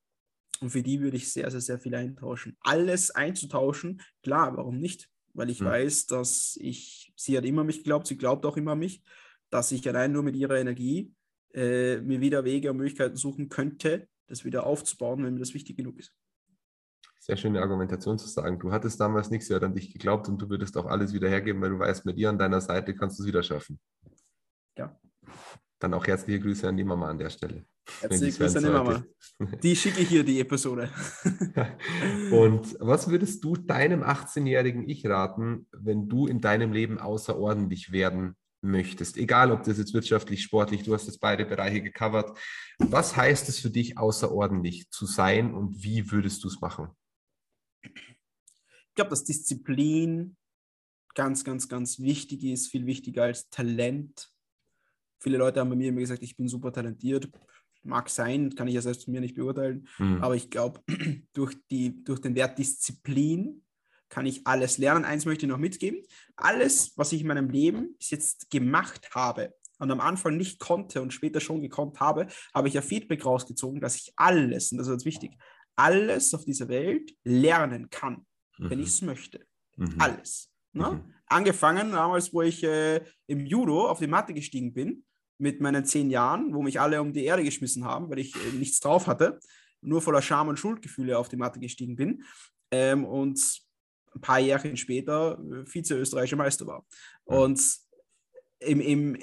und 0.60 0.70
für 0.70 0.82
die 0.82 1.00
würde 1.00 1.16
ich 1.16 1.32
sehr, 1.32 1.50
sehr, 1.50 1.60
sehr 1.60 1.78
viel 1.78 1.94
eintauschen. 1.94 2.56
Alles 2.60 3.10
einzutauschen, 3.10 4.02
klar, 4.22 4.56
warum 4.56 4.78
nicht? 4.78 5.08
Weil 5.32 5.50
ich 5.50 5.60
mhm. 5.60 5.66
weiß, 5.66 6.06
dass 6.06 6.58
ich, 6.60 7.12
sie 7.16 7.36
hat 7.36 7.44
immer 7.44 7.64
mich 7.64 7.78
geglaubt, 7.78 8.06
sie 8.06 8.18
glaubt 8.18 8.44
auch 8.44 8.56
immer 8.56 8.72
an 8.72 8.78
mich, 8.78 9.02
dass 9.48 9.72
ich 9.72 9.86
allein 9.88 10.12
nur 10.12 10.22
mit 10.22 10.36
ihrer 10.36 10.58
Energie 10.58 11.12
äh, 11.54 12.00
mir 12.00 12.20
wieder 12.20 12.44
Wege 12.44 12.70
und 12.70 12.76
Möglichkeiten 12.76 13.16
suchen 13.16 13.48
könnte, 13.48 14.08
das 14.26 14.44
wieder 14.44 14.64
aufzubauen, 14.64 15.24
wenn 15.24 15.34
mir 15.34 15.40
das 15.40 15.54
wichtig 15.54 15.76
genug 15.76 15.98
ist. 15.98 16.14
Sehr 17.18 17.36
schöne 17.36 17.60
Argumentation 17.60 18.18
zu 18.18 18.28
sagen. 18.28 18.58
Du 18.58 18.72
hattest 18.72 19.00
damals 19.00 19.30
nichts, 19.30 19.48
sie 19.48 19.54
hat 19.54 19.62
an 19.62 19.74
dich 19.74 19.92
geglaubt 19.92 20.28
und 20.28 20.40
du 20.40 20.48
würdest 20.48 20.76
auch 20.76 20.86
alles 20.86 21.12
wieder 21.12 21.28
hergeben, 21.28 21.60
weil 21.60 21.70
du 21.70 21.78
weißt, 21.78 22.06
mit 22.06 22.16
ihr 22.16 22.30
an 22.30 22.38
deiner 22.38 22.60
Seite 22.60 22.94
kannst 22.94 23.18
du 23.18 23.22
es 23.22 23.26
wieder 23.26 23.42
schaffen. 23.42 23.78
Ja. 24.76 24.98
Dann 25.80 25.94
auch 25.94 26.06
herzliche 26.06 26.40
Grüße 26.40 26.68
an 26.68 26.76
die 26.76 26.84
Mama 26.84 27.08
an 27.08 27.18
der 27.18 27.30
Stelle. 27.30 27.64
Herzliche 28.00 28.38
Grüße 28.38 28.58
an 28.58 28.64
die 28.64 28.70
Mama. 28.70 29.04
Die 29.62 29.74
schicke 29.74 30.02
ich 30.02 30.08
hier, 30.08 30.22
die 30.22 30.38
Episode. 30.38 30.90
Und 32.30 32.76
was 32.78 33.08
würdest 33.08 33.42
du 33.42 33.56
deinem 33.56 34.02
18-jährigen 34.02 34.86
Ich 34.88 35.06
raten, 35.06 35.66
wenn 35.72 36.06
du 36.08 36.26
in 36.26 36.42
deinem 36.42 36.72
Leben 36.72 36.98
außerordentlich 36.98 37.92
werden 37.92 38.36
möchtest? 38.60 39.16
Egal, 39.16 39.50
ob 39.52 39.62
das 39.62 39.78
jetzt 39.78 39.94
wirtschaftlich, 39.94 40.42
sportlich, 40.42 40.82
du 40.82 40.92
hast 40.92 41.06
jetzt 41.06 41.20
beide 41.20 41.46
Bereiche 41.46 41.82
gecovert. 41.82 42.38
Was 42.78 43.16
heißt 43.16 43.48
es 43.48 43.58
für 43.58 43.70
dich, 43.70 43.96
außerordentlich 43.96 44.90
zu 44.90 45.06
sein 45.06 45.54
und 45.54 45.82
wie 45.82 46.10
würdest 46.10 46.44
du 46.44 46.48
es 46.48 46.60
machen? 46.60 46.88
Ich 47.82 48.94
glaube, 48.94 49.10
dass 49.10 49.24
Disziplin 49.24 50.36
ganz, 51.14 51.44
ganz, 51.44 51.68
ganz 51.68 51.98
wichtig 51.98 52.44
ist, 52.44 52.68
viel 52.68 52.84
wichtiger 52.84 53.24
als 53.24 53.48
Talent. 53.48 54.30
Viele 55.20 55.38
Leute 55.38 55.60
haben 55.60 55.70
bei 55.70 55.76
mir 55.76 55.88
immer 55.88 56.00
gesagt, 56.00 56.22
ich 56.22 56.36
bin 56.36 56.48
super 56.48 56.72
talentiert. 56.72 57.30
Mag 57.82 58.10
sein, 58.10 58.54
kann 58.54 58.68
ich 58.68 58.74
ja 58.74 58.82
selbst 58.82 59.04
von 59.04 59.12
mir 59.12 59.20
nicht 59.20 59.36
beurteilen. 59.36 59.86
Mhm. 59.98 60.22
Aber 60.22 60.34
ich 60.34 60.50
glaube, 60.50 60.80
durch, 61.32 61.56
durch 61.68 62.20
den 62.20 62.34
Wert 62.34 62.58
Disziplin 62.58 63.62
kann 64.08 64.26
ich 64.26 64.46
alles 64.46 64.78
lernen. 64.78 65.04
Eins 65.04 65.24
möchte 65.24 65.46
ich 65.46 65.50
noch 65.50 65.58
mitgeben. 65.58 66.02
Alles, 66.36 66.92
was 66.96 67.12
ich 67.12 67.20
in 67.20 67.28
meinem 67.28 67.48
Leben 67.48 67.96
bis 67.96 68.10
jetzt 68.10 68.50
gemacht 68.50 69.10
habe 69.14 69.54
und 69.78 69.90
am 69.90 70.00
Anfang 70.00 70.36
nicht 70.36 70.58
konnte 70.58 71.00
und 71.00 71.12
später 71.12 71.40
schon 71.40 71.62
gekonnt 71.62 72.00
habe, 72.00 72.26
habe 72.52 72.68
ich 72.68 72.74
ja 72.74 72.82
Feedback 72.82 73.24
rausgezogen, 73.24 73.80
dass 73.80 73.96
ich 73.96 74.12
alles, 74.16 74.72
und 74.72 74.78
das 74.78 74.88
ist 74.88 74.92
jetzt 74.92 75.04
wichtig, 75.04 75.32
alles 75.76 76.34
auf 76.34 76.44
dieser 76.44 76.68
Welt 76.68 77.14
lernen 77.24 77.88
kann, 77.88 78.26
mhm. 78.58 78.70
wenn 78.70 78.80
ich 78.80 78.88
es 78.88 79.02
möchte. 79.02 79.46
Mhm. 79.76 79.94
Alles. 79.98 80.50
Ne? 80.72 80.90
Mhm. 80.90 81.14
Angefangen 81.26 81.92
damals, 81.92 82.32
wo 82.32 82.42
ich 82.42 82.62
äh, 82.64 83.02
im 83.26 83.46
Judo 83.46 83.88
auf 83.88 84.00
die 84.00 84.06
Matte 84.06 84.34
gestiegen 84.34 84.74
bin, 84.74 85.04
mit 85.40 85.60
meinen 85.60 85.84
zehn 85.84 86.10
Jahren, 86.10 86.54
wo 86.54 86.62
mich 86.62 86.80
alle 86.80 87.00
um 87.00 87.12
die 87.12 87.24
Erde 87.24 87.44
geschmissen 87.44 87.84
haben, 87.84 88.10
weil 88.10 88.18
ich 88.18 88.34
äh, 88.34 88.56
nichts 88.56 88.80
drauf 88.80 89.06
hatte, 89.06 89.40
nur 89.80 90.02
voller 90.02 90.22
Scham 90.22 90.48
und 90.48 90.58
Schuldgefühle 90.58 91.18
auf 91.18 91.28
die 91.28 91.36
Matte 91.36 91.58
gestiegen 91.58 91.96
bin. 91.96 92.24
Ähm, 92.70 93.04
und 93.04 93.40
ein 94.14 94.20
paar 94.20 94.38
Jahre 94.38 94.76
später 94.76 95.38
äh, 95.38 95.66
Vize-österreichischer 95.66 96.36
Meister 96.36 96.66
war. 96.66 96.84
Und 97.24 97.60
im, 98.60 98.80
im 98.80 99.18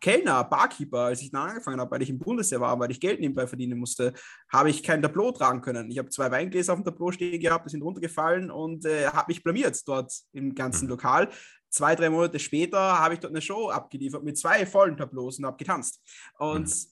Kellner, 0.00 0.44
Barkeeper, 0.44 1.00
als 1.00 1.20
ich 1.22 1.30
dann 1.30 1.50
angefangen 1.50 1.80
habe, 1.80 1.90
weil 1.90 2.02
ich 2.02 2.10
im 2.10 2.18
Bundesheer 2.18 2.60
war, 2.60 2.78
weil 2.78 2.90
ich 2.90 3.00
Geld 3.00 3.20
nebenbei 3.20 3.46
verdienen 3.46 3.78
musste, 3.78 4.14
habe 4.50 4.70
ich 4.70 4.82
kein 4.82 5.02
Tableau 5.02 5.32
tragen 5.32 5.60
können. 5.60 5.90
Ich 5.90 5.98
habe 5.98 6.08
zwei 6.08 6.30
Weingläser 6.30 6.72
auf 6.72 6.78
dem 6.78 6.84
Tableau 6.84 7.10
stehen 7.10 7.40
gehabt, 7.40 7.66
die 7.66 7.70
sind 7.70 7.82
runtergefallen 7.82 8.50
und 8.50 8.84
äh, 8.84 9.08
habe 9.08 9.26
mich 9.28 9.42
blamiert 9.42 9.86
dort 9.86 10.12
im 10.32 10.54
ganzen 10.54 10.84
mhm. 10.84 10.90
Lokal. 10.90 11.28
Zwei, 11.70 11.94
drei 11.94 12.10
Monate 12.10 12.38
später 12.38 12.78
habe 12.78 13.14
ich 13.14 13.20
dort 13.20 13.32
eine 13.32 13.42
Show 13.42 13.68
abgeliefert 13.70 14.24
mit 14.24 14.38
zwei 14.38 14.64
vollen 14.64 14.96
Tableaus 14.96 15.38
und 15.38 15.46
habe 15.46 15.56
getanzt. 15.56 16.02
Und 16.38 16.68
mhm. 16.68 16.86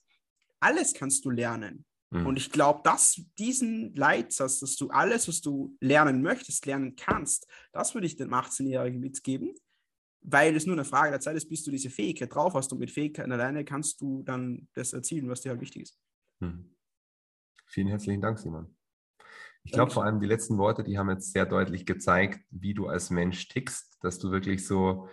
alles 0.61 0.95
kannst 0.95 1.25
du 1.25 1.31
lernen. 1.31 1.85
Mhm. 2.11 2.27
Und 2.27 2.37
ich 2.37 2.53
glaube, 2.53 2.81
dass 2.85 3.21
diesen 3.39 3.95
Leitsatz, 3.95 4.61
dass 4.61 4.77
du 4.77 4.89
alles, 4.89 5.29
was 5.29 5.41
du 5.41 5.77
lernen 5.81 6.23
möchtest, 6.23 6.67
lernen 6.67 6.95
kannst, 6.97 7.47
das 7.73 7.95
würde 7.95 8.07
ich 8.07 8.17
dem 8.17 8.33
18-Jährigen 8.33 9.01
mitgeben, 9.01 9.55
weil 10.21 10.55
es 10.55 10.67
nur 10.67 10.75
eine 10.75 10.85
Frage 10.85 11.11
der 11.11 11.21
Zeit 11.21 11.37
ist, 11.37 11.49
bis 11.49 11.65
du 11.65 11.71
diese 11.71 11.91
Fähigkeit 11.91 12.35
drauf 12.35 12.55
hast 12.55 12.73
und 12.73 12.79
mit 12.79 12.91
Fähigkeiten 12.91 13.33
alleine 13.33 13.65
kannst 13.65 14.01
du 14.01 14.23
dann 14.23 14.69
das 14.75 14.93
erzielen, 14.93 15.29
was 15.29 15.41
dir 15.41 15.51
halt 15.51 15.61
wichtig 15.61 15.83
ist. 15.83 15.99
Mhm. 16.41 16.77
Vielen 17.67 17.89
herzlichen 17.89 18.21
Dank, 18.21 18.39
Simon. 18.39 18.76
Ich 19.67 19.73
glaube 19.73 19.91
vor 19.91 20.05
allem 20.05 20.21
die 20.21 20.29
letzten 20.29 20.59
Worte, 20.59 20.85
die 20.85 20.97
haben 20.97 21.11
jetzt 21.11 21.33
sehr 21.33 21.45
deutlich 21.45 21.85
gezeigt, 21.87 22.41
wie 22.51 22.73
du 22.73 22.87
als 22.87 23.11
Mensch 23.11 23.49
tickst, 23.49 23.99
dass 24.01 24.21
du 24.21 24.31
wirklich 24.31 24.65
so 24.65 25.09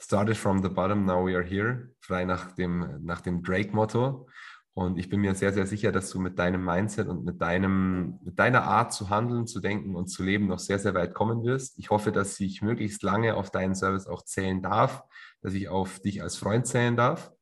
started 0.00 0.36
from 0.36 0.62
the 0.62 0.68
bottom, 0.68 1.04
now 1.04 1.26
we 1.26 1.34
are 1.34 1.44
here, 1.44 1.90
frei 2.00 2.24
nach 2.24 2.52
dem, 2.52 3.04
nach 3.04 3.20
dem 3.20 3.42
Drake-Motto. 3.42 4.28
Und 4.74 4.96
ich 4.96 5.08
bin 5.08 5.20
mir 5.20 5.34
sehr, 5.34 5.52
sehr 5.52 5.66
sicher, 5.66 5.90
dass 5.90 6.08
du 6.10 6.20
mit 6.20 6.38
deinem 6.38 6.64
Mindset 6.64 7.08
und 7.08 7.24
mit, 7.24 7.42
deinem, 7.42 8.20
mit 8.22 8.38
deiner 8.38 8.62
Art 8.62 8.92
zu 8.92 9.10
handeln, 9.10 9.48
zu 9.48 9.58
denken 9.58 9.96
und 9.96 10.06
zu 10.06 10.22
leben 10.22 10.46
noch 10.46 10.60
sehr, 10.60 10.78
sehr 10.78 10.94
weit 10.94 11.12
kommen 11.12 11.42
wirst. 11.42 11.76
Ich 11.76 11.90
hoffe, 11.90 12.12
dass 12.12 12.38
ich 12.38 12.62
möglichst 12.62 13.02
lange 13.02 13.34
auf 13.34 13.50
deinen 13.50 13.74
Service 13.74 14.06
auch 14.06 14.22
zählen 14.22 14.62
darf, 14.62 15.02
dass 15.42 15.52
ich 15.52 15.68
auf 15.68 15.98
dich 15.98 16.22
als 16.22 16.36
Freund 16.36 16.64
zählen 16.64 16.96
darf. 16.96 17.32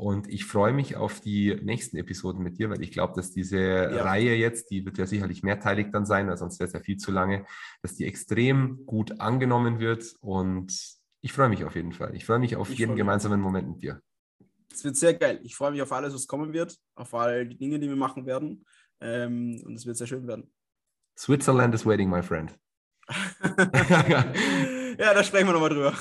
Und 0.00 0.30
ich 0.30 0.46
freue 0.46 0.72
mich 0.72 0.96
auf 0.96 1.20
die 1.20 1.54
nächsten 1.62 1.98
Episoden 1.98 2.42
mit 2.42 2.56
dir, 2.58 2.70
weil 2.70 2.80
ich 2.80 2.90
glaube, 2.90 3.12
dass 3.14 3.32
diese 3.32 3.58
ja. 3.58 4.02
Reihe 4.02 4.34
jetzt, 4.34 4.70
die 4.70 4.86
wird 4.86 4.96
ja 4.96 5.04
sicherlich 5.04 5.42
mehrteilig 5.42 5.88
dann 5.92 6.06
sein, 6.06 6.26
weil 6.26 6.38
sonst 6.38 6.58
wäre 6.58 6.68
es 6.68 6.72
ja 6.72 6.80
viel 6.80 6.96
zu 6.96 7.12
lange, 7.12 7.44
dass 7.82 7.96
die 7.96 8.06
extrem 8.06 8.86
gut 8.86 9.20
angenommen 9.20 9.78
wird. 9.78 10.14
Und 10.20 10.74
ich 11.20 11.34
freue 11.34 11.50
mich 11.50 11.66
auf 11.66 11.74
jeden 11.74 11.92
Fall. 11.92 12.16
Ich 12.16 12.24
freue 12.24 12.38
mich 12.38 12.56
auf 12.56 12.70
ich 12.70 12.78
jeden 12.78 12.96
gemeinsamen 12.96 13.42
Moment 13.42 13.68
mit 13.68 13.82
dir. 13.82 14.00
Es 14.72 14.82
wird 14.84 14.96
sehr 14.96 15.12
geil. 15.12 15.38
Ich 15.42 15.54
freue 15.54 15.72
mich 15.72 15.82
auf 15.82 15.92
alles, 15.92 16.14
was 16.14 16.26
kommen 16.26 16.54
wird, 16.54 16.78
auf 16.94 17.12
all 17.12 17.46
die 17.46 17.58
Dinge, 17.58 17.78
die 17.78 17.90
wir 17.90 17.96
machen 17.96 18.24
werden. 18.24 18.64
Ähm, 19.02 19.60
und 19.66 19.74
es 19.74 19.84
wird 19.84 19.98
sehr 19.98 20.06
schön 20.06 20.26
werden. 20.26 20.50
Switzerland 21.18 21.74
is 21.74 21.84
waiting, 21.84 22.08
my 22.08 22.22
friend. 22.22 22.58
ja, 23.38 24.32
da 24.96 25.22
sprechen 25.22 25.46
wir 25.46 25.52
nochmal 25.52 25.68
drüber. 25.68 25.92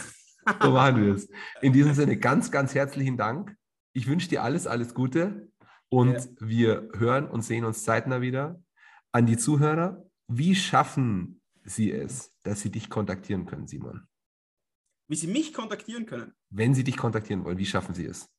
so 0.61 0.71
machen 0.71 1.05
wir 1.05 1.15
es. 1.15 1.29
In 1.61 1.73
diesem 1.73 1.93
Sinne, 1.93 2.15
ganz, 2.15 2.49
ganz 2.49 2.73
herzlichen 2.73 3.17
Dank. 3.17 3.58
Ich 3.93 4.07
wünsche 4.07 4.29
dir 4.29 4.43
alles, 4.43 4.67
alles 4.67 4.93
Gute 4.93 5.51
und 5.89 6.13
ja. 6.13 6.25
wir 6.39 6.89
hören 6.95 7.27
und 7.27 7.41
sehen 7.41 7.65
uns 7.65 7.83
zeitnah 7.83 8.21
wieder. 8.21 8.61
An 9.11 9.25
die 9.25 9.37
Zuhörer, 9.37 10.05
wie 10.27 10.55
schaffen 10.55 11.41
sie 11.63 11.91
es, 11.91 12.33
dass 12.43 12.61
sie 12.61 12.71
dich 12.71 12.89
kontaktieren 12.89 13.45
können, 13.45 13.67
Simon? 13.67 14.07
Wie 15.07 15.15
sie 15.15 15.27
mich 15.27 15.53
kontaktieren 15.53 16.05
können? 16.05 16.33
Wenn 16.49 16.75
sie 16.75 16.83
dich 16.83 16.95
kontaktieren 16.95 17.43
wollen, 17.43 17.57
wie 17.57 17.65
schaffen 17.65 17.95
sie 17.95 18.05
es? 18.05 18.29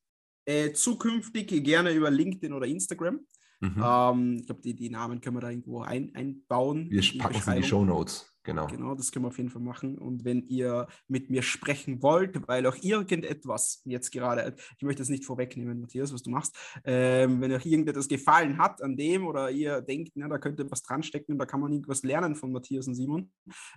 Äh, 0.45 0.73
zukünftig 0.73 1.49
gerne 1.65 1.93
über 1.93 2.11
LinkedIn 2.11 2.53
oder 2.53 2.67
Instagram. 2.67 3.21
Mhm. 3.61 3.83
Ähm, 3.85 4.37
ich 4.39 4.47
glaube, 4.47 4.61
die, 4.63 4.75
die 4.75 4.91
Namen 4.91 5.21
können 5.21 5.37
wir 5.37 5.41
da 5.41 5.51
irgendwo 5.51 5.83
ein, 5.83 6.15
einbauen. 6.15 6.89
Wir 6.91 7.03
packen 7.19 7.41
sie 7.41 7.51
in 7.51 7.63
die 7.63 7.69
Show 7.69 7.85
Notes. 7.85 8.30
Genau. 8.43 8.67
Genau, 8.69 8.95
das 8.95 9.13
können 9.13 9.27
wir 9.27 9.29
auf 9.29 9.37
jeden 9.37 9.51
Fall 9.51 9.61
machen. 9.61 9.99
Und 9.99 10.25
wenn 10.25 10.47
ihr 10.49 10.87
mit 11.09 11.29
mir 11.29 11.43
sprechen 11.43 12.03
wollt, 12.03 12.49
weil 12.49 12.67
auch 12.67 12.77
irgendetwas 12.81 13.83
jetzt 13.85 14.11
gerade, 14.11 14.55
ich 14.79 14.83
möchte 14.83 15.03
das 15.03 15.11
nicht 15.11 15.27
vorwegnehmen, 15.27 15.81
Matthias, 15.81 16.13
was 16.13 16.23
du 16.23 16.31
machst, 16.31 16.57
ähm, 16.85 17.41
wenn 17.41 17.53
euch 17.53 17.67
irgendetwas 17.67 18.09
gefallen 18.09 18.57
hat 18.57 18.83
an 18.83 18.97
dem 18.97 19.27
oder 19.27 19.51
ihr 19.51 19.83
denkt, 19.83 20.13
na, 20.15 20.27
da 20.27 20.39
könnte 20.39 20.71
was 20.71 20.83
dranstecken 20.83 21.35
und 21.35 21.39
da 21.39 21.45
kann 21.45 21.61
man 21.61 21.73
irgendwas 21.73 22.03
lernen 22.03 22.35
von 22.35 22.51
Matthias 22.51 22.87
und 22.87 22.95
Simon, 22.95 23.31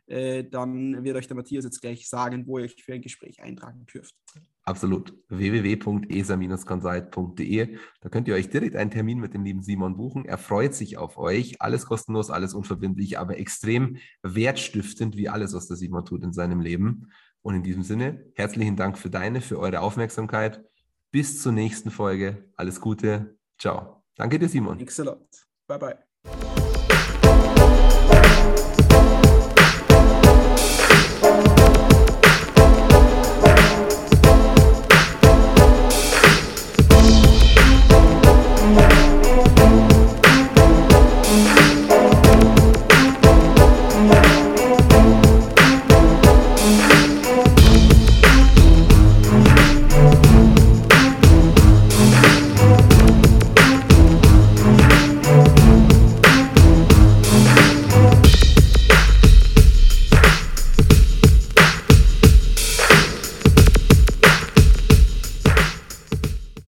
äh, 0.08 0.46
dann 0.46 1.04
wird 1.04 1.18
euch 1.18 1.28
der 1.28 1.36
Matthias 1.36 1.66
jetzt 1.66 1.82
gleich 1.82 2.08
sagen, 2.08 2.48
wo 2.48 2.58
ihr 2.58 2.66
euch 2.66 2.82
für 2.82 2.94
ein 2.94 3.02
Gespräch 3.02 3.42
eintragen 3.42 3.86
dürft. 3.86 4.16
Absolut. 4.66 5.14
www.esa-consult.de. 5.28 7.78
Da 8.00 8.10
könnt 8.10 8.30
ihr 8.30 8.36
euch 8.36 8.50
direkt 8.50 8.78
einen 8.78 8.92
Termin 8.92 9.20
mit 9.20 9.34
dem 9.34 9.44
lieben 9.44 9.62
Simon 9.62 9.98
buchen. 9.98 10.24
Er 10.24 10.38
freut 10.38 10.74
sich 10.74 10.96
auf 10.98 11.18
euch. 11.18 11.62
Alles 11.62 11.86
kostenlos, 11.86 12.30
alles 12.30 12.54
unverbindlich, 12.54 13.20
aber 13.20 13.38
extrem 13.38 13.98
wertstiftend, 14.22 15.18
wie 15.18 15.28
alles, 15.28 15.54
was 15.54 15.68
der 15.68 15.76
Simon 15.76 16.06
tut 16.06 16.24
in 16.24 16.32
seinem 16.32 16.62
Leben. 16.62 17.12
Und 17.42 17.56
in 17.56 17.64
diesem 17.64 17.84
Sinne, 17.84 18.24
herzlichen 18.36 18.78
Dank 18.78 18.98
für 18.98 19.10
deine, 19.10 19.42
für 19.42 19.60
eure 19.60 19.82
Aufmerksamkeit. 19.82 20.64
Bis 21.12 21.42
zur 21.42 21.52
nächsten 21.52 21.92
Folge. 21.92 22.50
Alles 22.56 22.80
Gute. 22.80 23.38
Ciao. 23.60 24.06
Danke 24.16 24.40
dir, 24.40 24.48
Simon. 24.48 24.78
Thanks 24.78 24.98
a 25.00 25.04
lot. 25.04 25.28
Bye 25.68 25.78
bye. 25.78 25.98